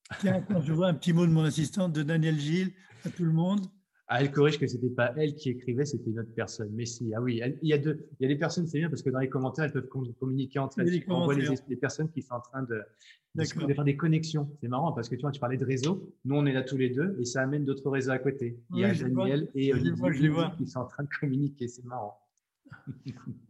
[0.20, 2.74] Tiens, quand je vois un petit mot de mon assistante, de Daniel Gilles,
[3.06, 3.66] à tout le monde,
[4.08, 6.70] ah, elle corrige que c'était pas elle qui écrivait, c'était une autre personne.
[6.74, 8.88] Mais si, ah oui, il y a deux, il y a des personnes, c'est bien
[8.88, 11.04] parce que dans les commentaires, elles peuvent communiquer entre elles.
[11.08, 12.84] On voit les, personnes qui sont en train de,
[13.34, 14.48] de, faire des connexions.
[14.62, 16.14] C'est marrant parce que tu vois, tu parlais de réseau.
[16.24, 18.60] Nous, on est là tous les deux et ça amène d'autres réseaux à côté.
[18.76, 21.68] il y a Daniel et Olivier qui sont en train de communiquer.
[21.68, 22.20] C'est marrant.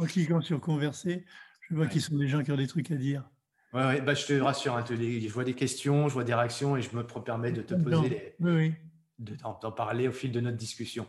[0.00, 1.24] en cliquant sur converser,
[1.68, 3.28] je vois qu'ils sont des gens qui ont des trucs à dire.
[3.72, 6.76] Ouais, ouais bah, je te rassure, hein, je vois des questions, je vois des réactions
[6.76, 8.74] et je me permets de te poser les, oui, oui
[9.20, 11.06] d'en parler au fil de notre discussion.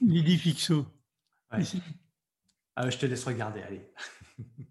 [0.00, 0.86] Lydie Fixo.
[1.50, 1.60] Ah,
[2.88, 3.92] je te laisse regarder, allez.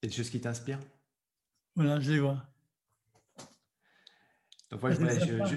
[0.00, 0.80] C'est des choses qui t'inspirent?
[1.74, 2.46] Voilà, je les vois.
[4.70, 4.80] Donc,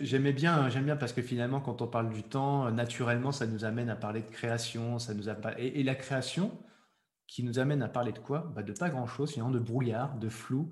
[0.04, 3.66] j'aimais bien, j'aime bien parce que finalement, quand on parle du temps, naturellement, ça nous
[3.66, 6.58] amène à parler de création, ça nous et, et, la création
[7.28, 8.52] qui nous amène à parler de quoi?
[8.56, 10.70] Bah, De pas grand-chose, finalement, de brouillard, de flou.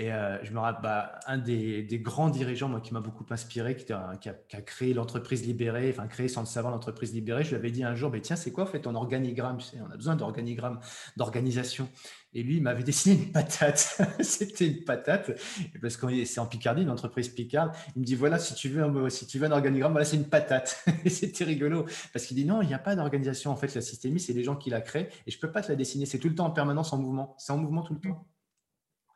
[0.00, 3.76] Et euh, je me rappelle, bah, un des, grands dirigeants moi, qui m'a beaucoup inspiré,
[3.76, 4.16] qui, a,
[4.62, 7.94] créé l'entreprise libérée, enfin créé sans le savoir l'entreprise libérée, je lui avais dit un
[7.94, 10.80] jour, mais tiens, c'est quoi en fait ton organigramme On a besoin d'organigramme,
[11.18, 11.86] d'organisation.
[12.32, 14.00] Et lui, il m'avait dessiné une patate.
[14.20, 15.38] C'était une patate,
[15.82, 17.70] parce que c'est en Picardie, une entreprise Picard.
[17.94, 20.16] Il me dit, voilà, si tu veux un, si tu veux un organigramme, voilà, c'est
[20.16, 20.82] une patate.
[21.04, 21.84] Et c'était rigolo,
[22.14, 23.50] parce qu'il dit, non, il n'y a pas d'organisation.
[23.50, 25.60] En fait, la systémie, c'est les gens qui la créent, et je ne peux pas
[25.60, 26.06] te la dessiner.
[26.06, 27.34] C'est tout le temps en permanence en mouvement.
[27.36, 28.26] C'est en mouvement tout le temps.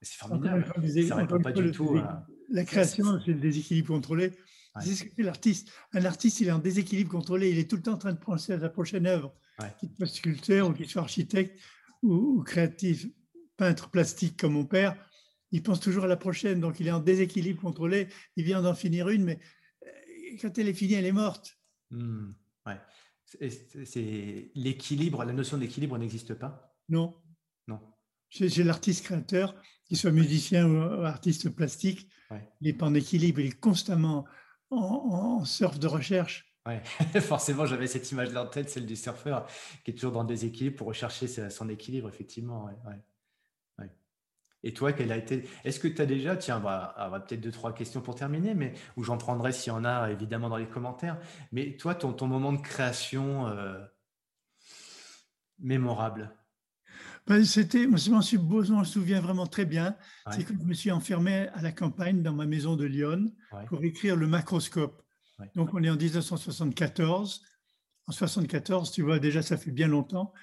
[0.04, 0.66] C'est formidable.
[1.08, 1.98] ça répond pas du tout.
[2.50, 4.32] La création, c'est le déséquilibre contrôlé.
[4.80, 5.70] C'est ce que fait l'artiste.
[5.92, 7.50] Un artiste, il est en déséquilibre contrôlé.
[7.50, 9.32] Il est tout le temps en train de penser à sa prochaine œuvre.
[9.78, 11.60] Qu'il soit sculpteur ou qu'il soit architecte
[12.02, 13.06] ou, créatif,
[13.56, 14.96] peintre plastique comme mon père,
[15.52, 16.60] il pense toujours à la prochaine.
[16.60, 18.08] Donc, il est en déséquilibre contrôlé.
[18.36, 19.38] Il vient d'en finir une, mais
[19.86, 19.88] euh,
[20.40, 21.56] quand elle est finie, elle est morte.
[21.90, 22.32] Hmm,
[22.66, 22.80] ouais.
[23.84, 26.76] C'est l'équilibre, la notion d'équilibre n'existe pas?
[26.88, 27.14] Non.
[28.34, 29.54] J'ai l'artiste créateur,
[29.86, 32.08] qu'il soit musicien ou artiste plastique,
[32.60, 34.24] il n'est pas en équilibre, il est constamment
[34.70, 36.52] en, surf de recherche.
[36.66, 36.82] Ouais,
[37.20, 39.46] forcément, j'avais cette image-là en tête, celle du surfeur
[39.84, 42.70] qui est toujours dans des équilibres pour rechercher son équilibre, effectivement.
[43.78, 43.90] Ouais,
[44.64, 47.52] Et toi, quelle a été Est-ce que tu as déjà, tiens, on va, peut-être deux,
[47.52, 50.68] trois questions pour terminer, mais où j'en prendrai s'il y en a, évidemment, dans les
[50.68, 51.20] commentaires.
[51.52, 53.78] Mais toi, ton, ton moment de création euh,
[55.60, 56.34] mémorable
[57.26, 58.10] ben, c'était, moi, je
[58.72, 59.96] m'en souviens vraiment très bien.
[60.30, 63.32] C'est quand je me suis enfermé à la campagne dans ma maison de Lyon
[63.66, 65.02] pour écrire le macroscope.
[65.54, 67.42] Donc, on est en 1974.
[68.06, 70.34] En 74, tu vois, déjà, ça fait bien longtemps.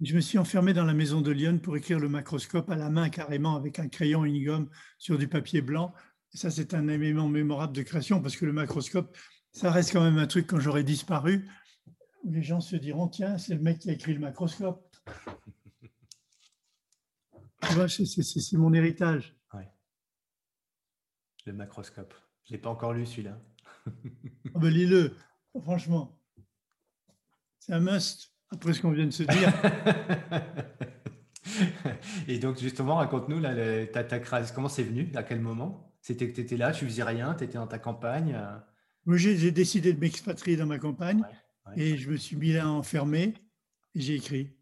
[0.00, 2.88] Je me suis enfermé dans la maison de Lyon pour écrire le macroscope à la
[2.88, 5.92] main, carrément, avec un crayon et une gomme sur du papier blanc.
[6.34, 9.16] Et ça, c'est un élément mémorable de création parce que le macroscope,
[9.52, 11.46] ça reste quand même un truc quand j'aurai disparu.
[12.24, 14.82] Les gens se diront, tiens, c'est le mec qui a écrit le macroscope.
[17.62, 19.36] C'est mon héritage.
[21.44, 22.14] Le macroscope.
[22.44, 23.40] Je ne l'ai pas encore lu celui-là.
[24.54, 25.16] oh ben, Lis-le,
[25.60, 26.20] franchement.
[27.58, 29.52] C'est un must, après ce qu'on vient de se dire.
[32.28, 33.42] Et donc, justement, raconte-nous,
[33.92, 34.20] ta, ta,
[34.54, 35.10] comment c'est venu?
[35.14, 35.92] À quel moment?
[36.00, 38.38] C'était que tu étais là, tu faisais rien, tu étais dans ta campagne
[39.04, 41.22] Moi, j'ai décidé de m'expatrier dans ma campagne
[41.76, 43.34] et je me suis mis là enfermé
[43.94, 44.56] et j'ai écrit.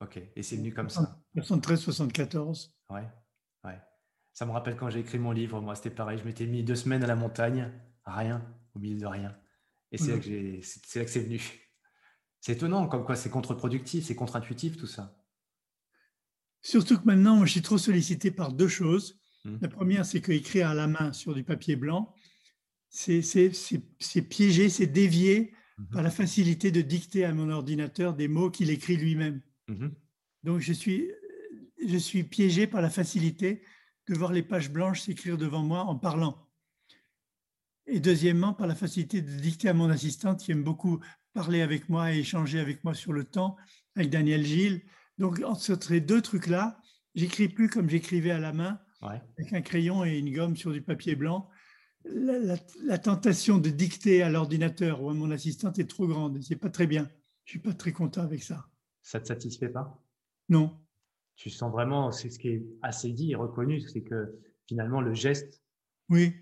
[0.00, 1.19] Ok, et c'est venu comme ça?
[1.34, 2.74] 73, 74.
[2.90, 3.06] Ouais,
[3.64, 3.78] ouais.
[4.32, 6.18] Ça me rappelle quand j'ai écrit mon livre, moi, c'était pareil.
[6.18, 7.72] Je m'étais mis deux semaines à la montagne,
[8.04, 9.36] rien, au milieu de rien.
[9.92, 11.40] Et c'est là que c'est venu.
[12.40, 15.16] C'est étonnant, comme quoi c'est contre-productif, c'est contre-intuitif tout ça.
[16.62, 19.20] Surtout que maintenant, moi, je suis trop sollicité par deux choses.
[19.44, 19.56] Mmh.
[19.60, 22.14] La première, c'est qu'écrire à la main sur du papier blanc,
[22.88, 23.20] c'est
[24.28, 25.56] piégé, c'est dévié mmh
[25.92, 29.40] par la facilité de dicter à mon ordinateur des mots qu'il écrit lui-même.
[29.66, 29.94] Mhm.
[30.42, 31.10] Donc, je suis,
[31.86, 33.62] je suis piégé par la facilité
[34.08, 36.48] de voir les pages blanches s'écrire devant moi en parlant.
[37.86, 41.00] Et deuxièmement, par la facilité de dicter à mon assistante qui aime beaucoup
[41.32, 43.56] parler avec moi et échanger avec moi sur le temps,
[43.96, 44.82] avec Daniel Gilles.
[45.18, 46.80] Donc, entre ces deux trucs-là,
[47.14, 50.82] j'écris plus comme j'écrivais à la main, avec un crayon et une gomme sur du
[50.82, 51.48] papier blanc.
[52.04, 56.40] La, la tentation de dicter à l'ordinateur ou à mon assistante est trop grande.
[56.42, 57.10] C'est pas très bien.
[57.44, 58.70] Je suis pas très content avec ça
[59.02, 60.02] ça ne te satisfait pas?
[60.48, 60.78] Non.
[61.40, 65.14] Tu sens vraiment, c'est ce qui est assez dit et reconnu, c'est que finalement le
[65.14, 65.62] geste
[66.10, 66.34] oui.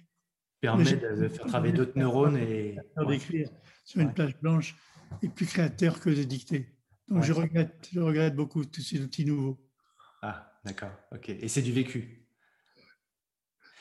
[0.60, 2.76] permet de faire travailler d'autres neurones et.
[3.06, 3.48] D'écrire
[3.84, 4.74] sur une plage blanche
[5.22, 6.74] est plus créateur que de dicter.
[7.06, 9.64] Donc je, regrette, je regrette beaucoup tous ces outils nouveaux.
[10.20, 11.28] Ah, d'accord, ok.
[11.28, 12.26] Et c'est du vécu.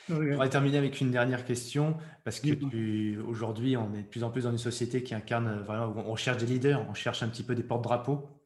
[0.08, 4.30] On va terminer avec une dernière question, parce que aujourd'hui, on est de plus en
[4.30, 7.42] plus dans une société qui incarne, vraiment, on cherche des leaders, on cherche un petit
[7.42, 8.37] peu des porte-drapeaux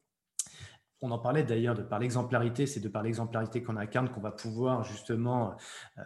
[1.03, 4.31] on en parlait d'ailleurs de par l'exemplarité, c'est de par l'exemplarité qu'on incarne qu'on va
[4.31, 5.57] pouvoir justement
[5.97, 6.01] euh,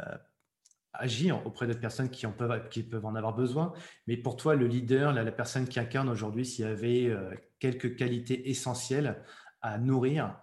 [0.91, 3.73] agir auprès de personnes qui, en peuvent, qui peuvent en avoir besoin.
[4.07, 7.29] Mais pour toi, le leader, la, personne qui incarne aujourd'hui, s'il y avait euh,
[7.59, 9.23] quelques qualités essentielles
[9.61, 10.35] à nourrir,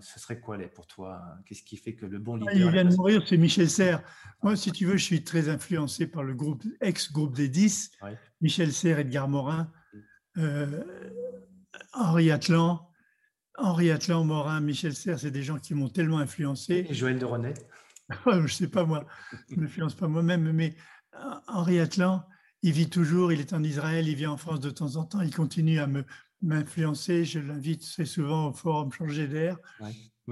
[0.00, 1.22] ce serait quoi pour toi?
[1.46, 2.54] Qu'est-ce qui fait que le bon leader...
[2.54, 4.02] Il vient de mourir, c'est Michel Serres.
[4.42, 7.92] Moi, si tu veux, je suis très influencé par le groupe ex-groupe des 10,
[8.40, 9.70] Michel Serres, Edgar Morin,
[10.36, 10.84] euh,
[11.92, 12.89] Henri Atlan,
[13.60, 16.86] Henri Atlan, Morin, Michel Serres, c'est des gens qui m'ont tellement influencé.
[16.88, 17.54] Et Joël de René
[18.26, 19.06] Je ne sais pas moi,
[19.48, 20.74] je ne m'influence pas moi-même, mais
[21.14, 22.24] euh, Henri Atlan,
[22.62, 25.20] il vit toujours, il est en Israël, il vient en France de temps en temps,
[25.20, 26.04] il continue à me
[26.42, 29.58] m'influencer, je l'invite très souvent au forum Changer d'air.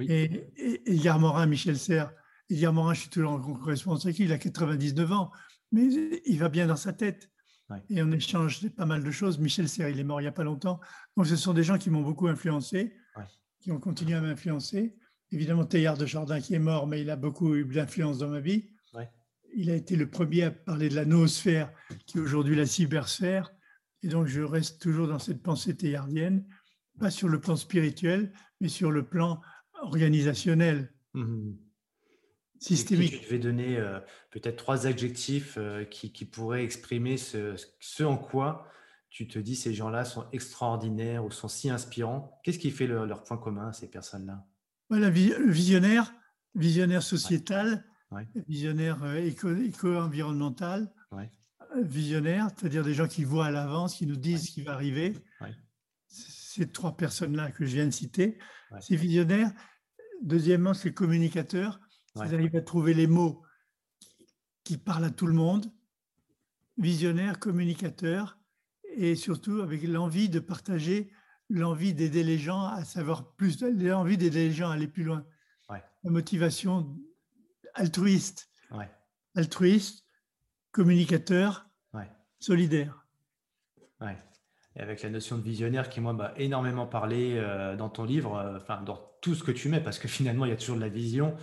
[0.00, 2.12] Et, et, Morin, Michel Serres,
[2.48, 5.30] Edgar Morin, je suis toujours en correspondance avec lui, il a 99 ans,
[5.70, 5.86] mais
[6.24, 7.30] il va bien dans sa tête.
[7.90, 9.38] Et on échange pas mal de choses.
[9.38, 10.80] Michel Serres, il est mort il n'y a pas longtemps.
[11.16, 12.94] Donc, ce sont des gens qui m'ont beaucoup influencé
[13.60, 14.96] qui ont continué à m'influencer.
[15.30, 18.40] Évidemment, Teilhard de Jardin qui est mort, mais il a beaucoup eu d'influence dans ma
[18.40, 18.70] vie.
[19.54, 21.72] Il a été le premier à parler de la noosphère,
[22.06, 23.50] qui est aujourd'hui la cybersphère.
[24.02, 26.46] Et donc, je reste toujours dans cette pensée théardienne,
[27.00, 29.40] pas sur le plan spirituel, mais sur le plan
[29.80, 31.52] organisationnel, mmh.
[32.58, 33.22] Systémique.
[33.24, 34.00] je vais donner euh,
[34.30, 38.68] peut-être trois adjectifs euh, qui, qui, pourraient exprimer ce, ce en quoi
[39.10, 42.38] tu te dis ces gens-là sont extraordinaires ou sont si inspirants.
[42.42, 44.46] Qu'est-ce qui fait leur, point commun, ces personnes-là?
[44.90, 46.12] Le visionnaire,
[46.54, 47.84] visionnaire sociétal,
[48.46, 50.92] visionnaire euh, éco-environnemental,
[51.82, 55.14] visionnaires, c'est-à-dire des gens qui voient à l'avance, qui nous disent ce qui va arriver.
[56.06, 58.38] Ces trois personnes-là que je viens de citer,
[58.80, 59.52] c'est visionnaire.
[60.22, 61.80] Deuxièmement, c'est communicateur.
[62.24, 63.42] Ils arrivent à trouver les mots
[64.64, 65.66] qui parlent à tout le monde.
[66.76, 68.38] Visionnaire, communicateur,
[68.94, 71.10] et surtout avec l'envie de partager,
[71.50, 75.24] l'envie d'aider les gens à savoir plus, l'envie d'aider les gens à aller plus loin.
[76.04, 76.96] La motivation
[77.74, 78.48] altruiste.
[79.34, 80.04] Altruiste,
[80.70, 81.68] communicateur,
[82.38, 83.06] solidaire.
[84.76, 88.36] Et avec la notion de visionnaire qui, moi, m'a énormément parlé euh, dans ton livre,
[88.36, 90.76] euh, enfin, dans tout ce que tu mets, parce que finalement, il y a toujours
[90.76, 91.36] de la vision.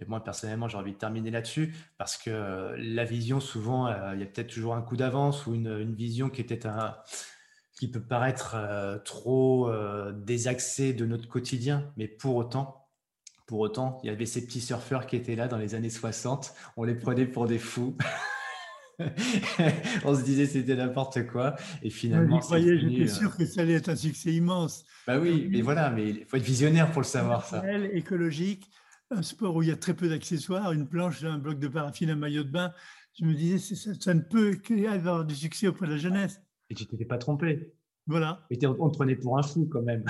[0.00, 4.20] Et moi, personnellement, j'ai envie de terminer là-dessus, parce que euh, la vision, souvent, il
[4.20, 6.96] y a peut-être toujours un coup d'avance ou une, vision qui était un
[7.78, 8.56] qui peut paraître
[9.06, 9.72] trop
[10.12, 12.80] désaxée de notre quotidien, mais pour autant,
[13.50, 16.54] pour autant, il y avait ces petits surfeurs qui étaient là dans les années 60,
[16.76, 17.96] on les prenait pour des fous.
[20.04, 21.56] on se disait c'était n'importe quoi.
[21.82, 24.84] Et finalement, j'étais euh, sûr que ça allait être un succès immense.
[25.06, 27.62] Bah oui, mais voilà, mais il faut être visionnaire pour le savoir, ça.
[27.92, 28.70] Écologique,
[29.10, 32.10] un sport où il y a très peu d'accessoires, une planche, un bloc de paraffine,
[32.10, 32.72] un maillot de bain.
[33.18, 36.40] Je me disais, ça, ça ne peut qu'avoir du succès auprès de la jeunesse.
[36.68, 37.74] Et tu t'étais pas trompé.
[38.06, 38.44] Voilà.
[38.50, 40.04] Et on te prenait pour un fou quand même.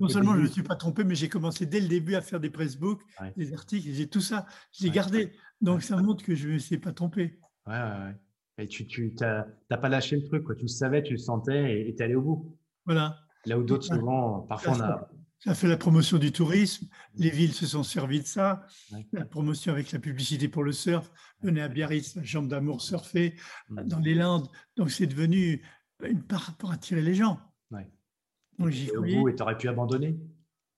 [0.00, 2.20] Non seulement je ne me suis pas trompé, mais j'ai commencé dès le début à
[2.20, 3.02] faire des pressbooks,
[3.36, 5.32] des articles, j'ai tout ça, je l'ai gardé.
[5.60, 7.40] Donc ça montre que je ne me suis pas trompé.
[7.66, 10.54] Ouais, ouais, Et tu n'as pas lâché le truc, quoi.
[10.54, 12.58] tu le savais, tu le sentais et tu es allé au bout.
[12.84, 13.18] Voilà.
[13.46, 15.10] Là où d'autres, souvent, parfois, on a.
[15.40, 16.86] Ça a fait la promotion du tourisme.
[17.16, 18.64] Les villes se sont servies de ça.
[19.12, 21.10] La promotion avec la publicité pour le surf.
[21.42, 23.34] Venez à Biarritz, la chambre d'amour surfer
[23.68, 23.82] mmh.
[23.82, 24.48] dans les Landes.
[24.76, 25.62] Donc, c'est devenu
[26.02, 27.38] une part pour attirer les gens.
[27.70, 27.90] Ouais.
[28.58, 30.18] Donc, j'y au bout, et tu aurais pu abandonner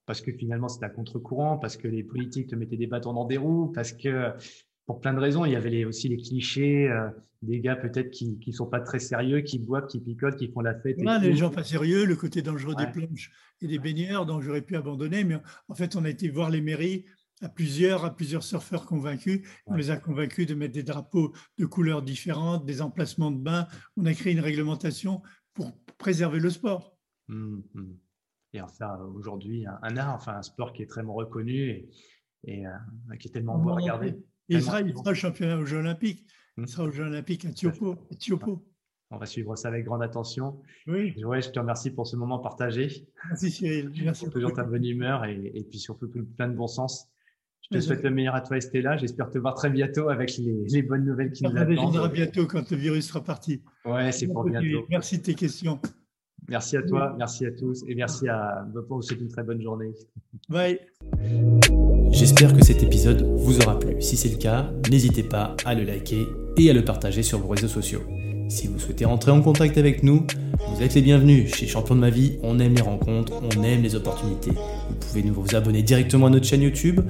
[0.07, 3.25] parce que finalement, c'était à contre-courant, parce que les politiques te mettaient des bâtons dans
[3.25, 4.33] des roues, parce que
[4.87, 5.45] pour plein de raisons.
[5.45, 7.09] Il y avait aussi les clichés euh,
[7.43, 10.61] des gars peut-être qui ne sont pas très sérieux, qui boivent, qui picolent, qui font
[10.61, 10.97] la fête.
[11.03, 13.31] Voilà, les gens pas sérieux, le côté dangereux des planches
[13.61, 15.25] et des baigneurs, donc j'aurais pu abandonner.
[15.25, 15.37] Mais
[15.69, 17.05] en fait, on a été voir les mairies
[17.43, 19.47] à plusieurs, à plusieurs surfeurs convaincus.
[19.67, 23.67] On les a convaincus de mettre des drapeaux de couleurs différentes, des emplacements de bains.
[23.97, 25.23] On a créé une réglementation
[25.53, 26.97] pour préserver le sport.
[27.29, 27.93] Mmh, mmh.
[28.55, 31.87] Et enfin, aujourd'hui, un, art, enfin un sport qui est très reconnu
[32.45, 34.17] et, euh, qui est tellement beau à regarder.
[34.49, 36.27] Il sera, il sera, championnat aux Jeux Olympiques.
[36.57, 36.67] Il hmm.
[36.67, 37.97] sera aux Jeux Olympiques à Tiopo.
[39.11, 40.61] On va suivre ça avec grande attention.
[40.87, 41.15] Oui.
[41.25, 43.07] Ouais, je te remercie pour ce moment partagé.
[43.29, 43.93] Merci Cyril.
[44.05, 47.09] Merci pour toujours ta bonne humeur et, puis surtout plein de bon sens.
[47.63, 48.97] Je te souhaite le meilleur à toi, Estella.
[48.97, 51.97] J'espère te voir très bientôt avec les, bonnes nouvelles qui nous attendent.
[51.97, 53.63] On bientôt quand le virus sera parti.
[53.85, 54.87] Ouais, c'est pour bientôt.
[54.89, 55.81] Merci de tes questions.
[56.49, 59.93] Merci à toi, merci à tous et merci à vous une très bonne journée.
[60.49, 60.79] Bye.
[62.17, 63.97] J'espère que cet épisode vous aura plu.
[64.01, 67.49] Si c'est le cas, n'hésitez pas à le liker et à le partager sur vos
[67.49, 68.01] réseaux sociaux.
[68.49, 70.27] Si vous souhaitez rentrer en contact avec nous,
[70.67, 71.55] vous êtes les bienvenus.
[71.55, 74.53] Chez Champion de ma vie, on aime les rencontres, on aime les opportunités.
[74.53, 77.03] Vous pouvez nous vous abonner directement à notre chaîne YouTube,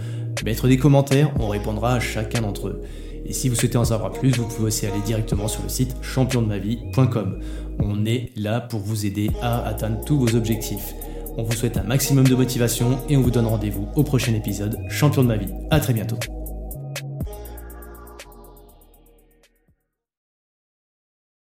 [0.44, 2.82] mettre des commentaires, on répondra à chacun d'entre eux.
[3.24, 5.94] Et si vous souhaitez en savoir plus, vous pouvez aussi aller directement sur le site
[6.02, 7.38] championdemavie.com.
[7.78, 10.94] On est là pour vous aider à atteindre tous vos objectifs.
[11.38, 14.78] On vous souhaite un maximum de motivation et on vous donne rendez-vous au prochain épisode
[14.88, 15.52] Champion de ma vie.
[15.70, 16.16] À très bientôt.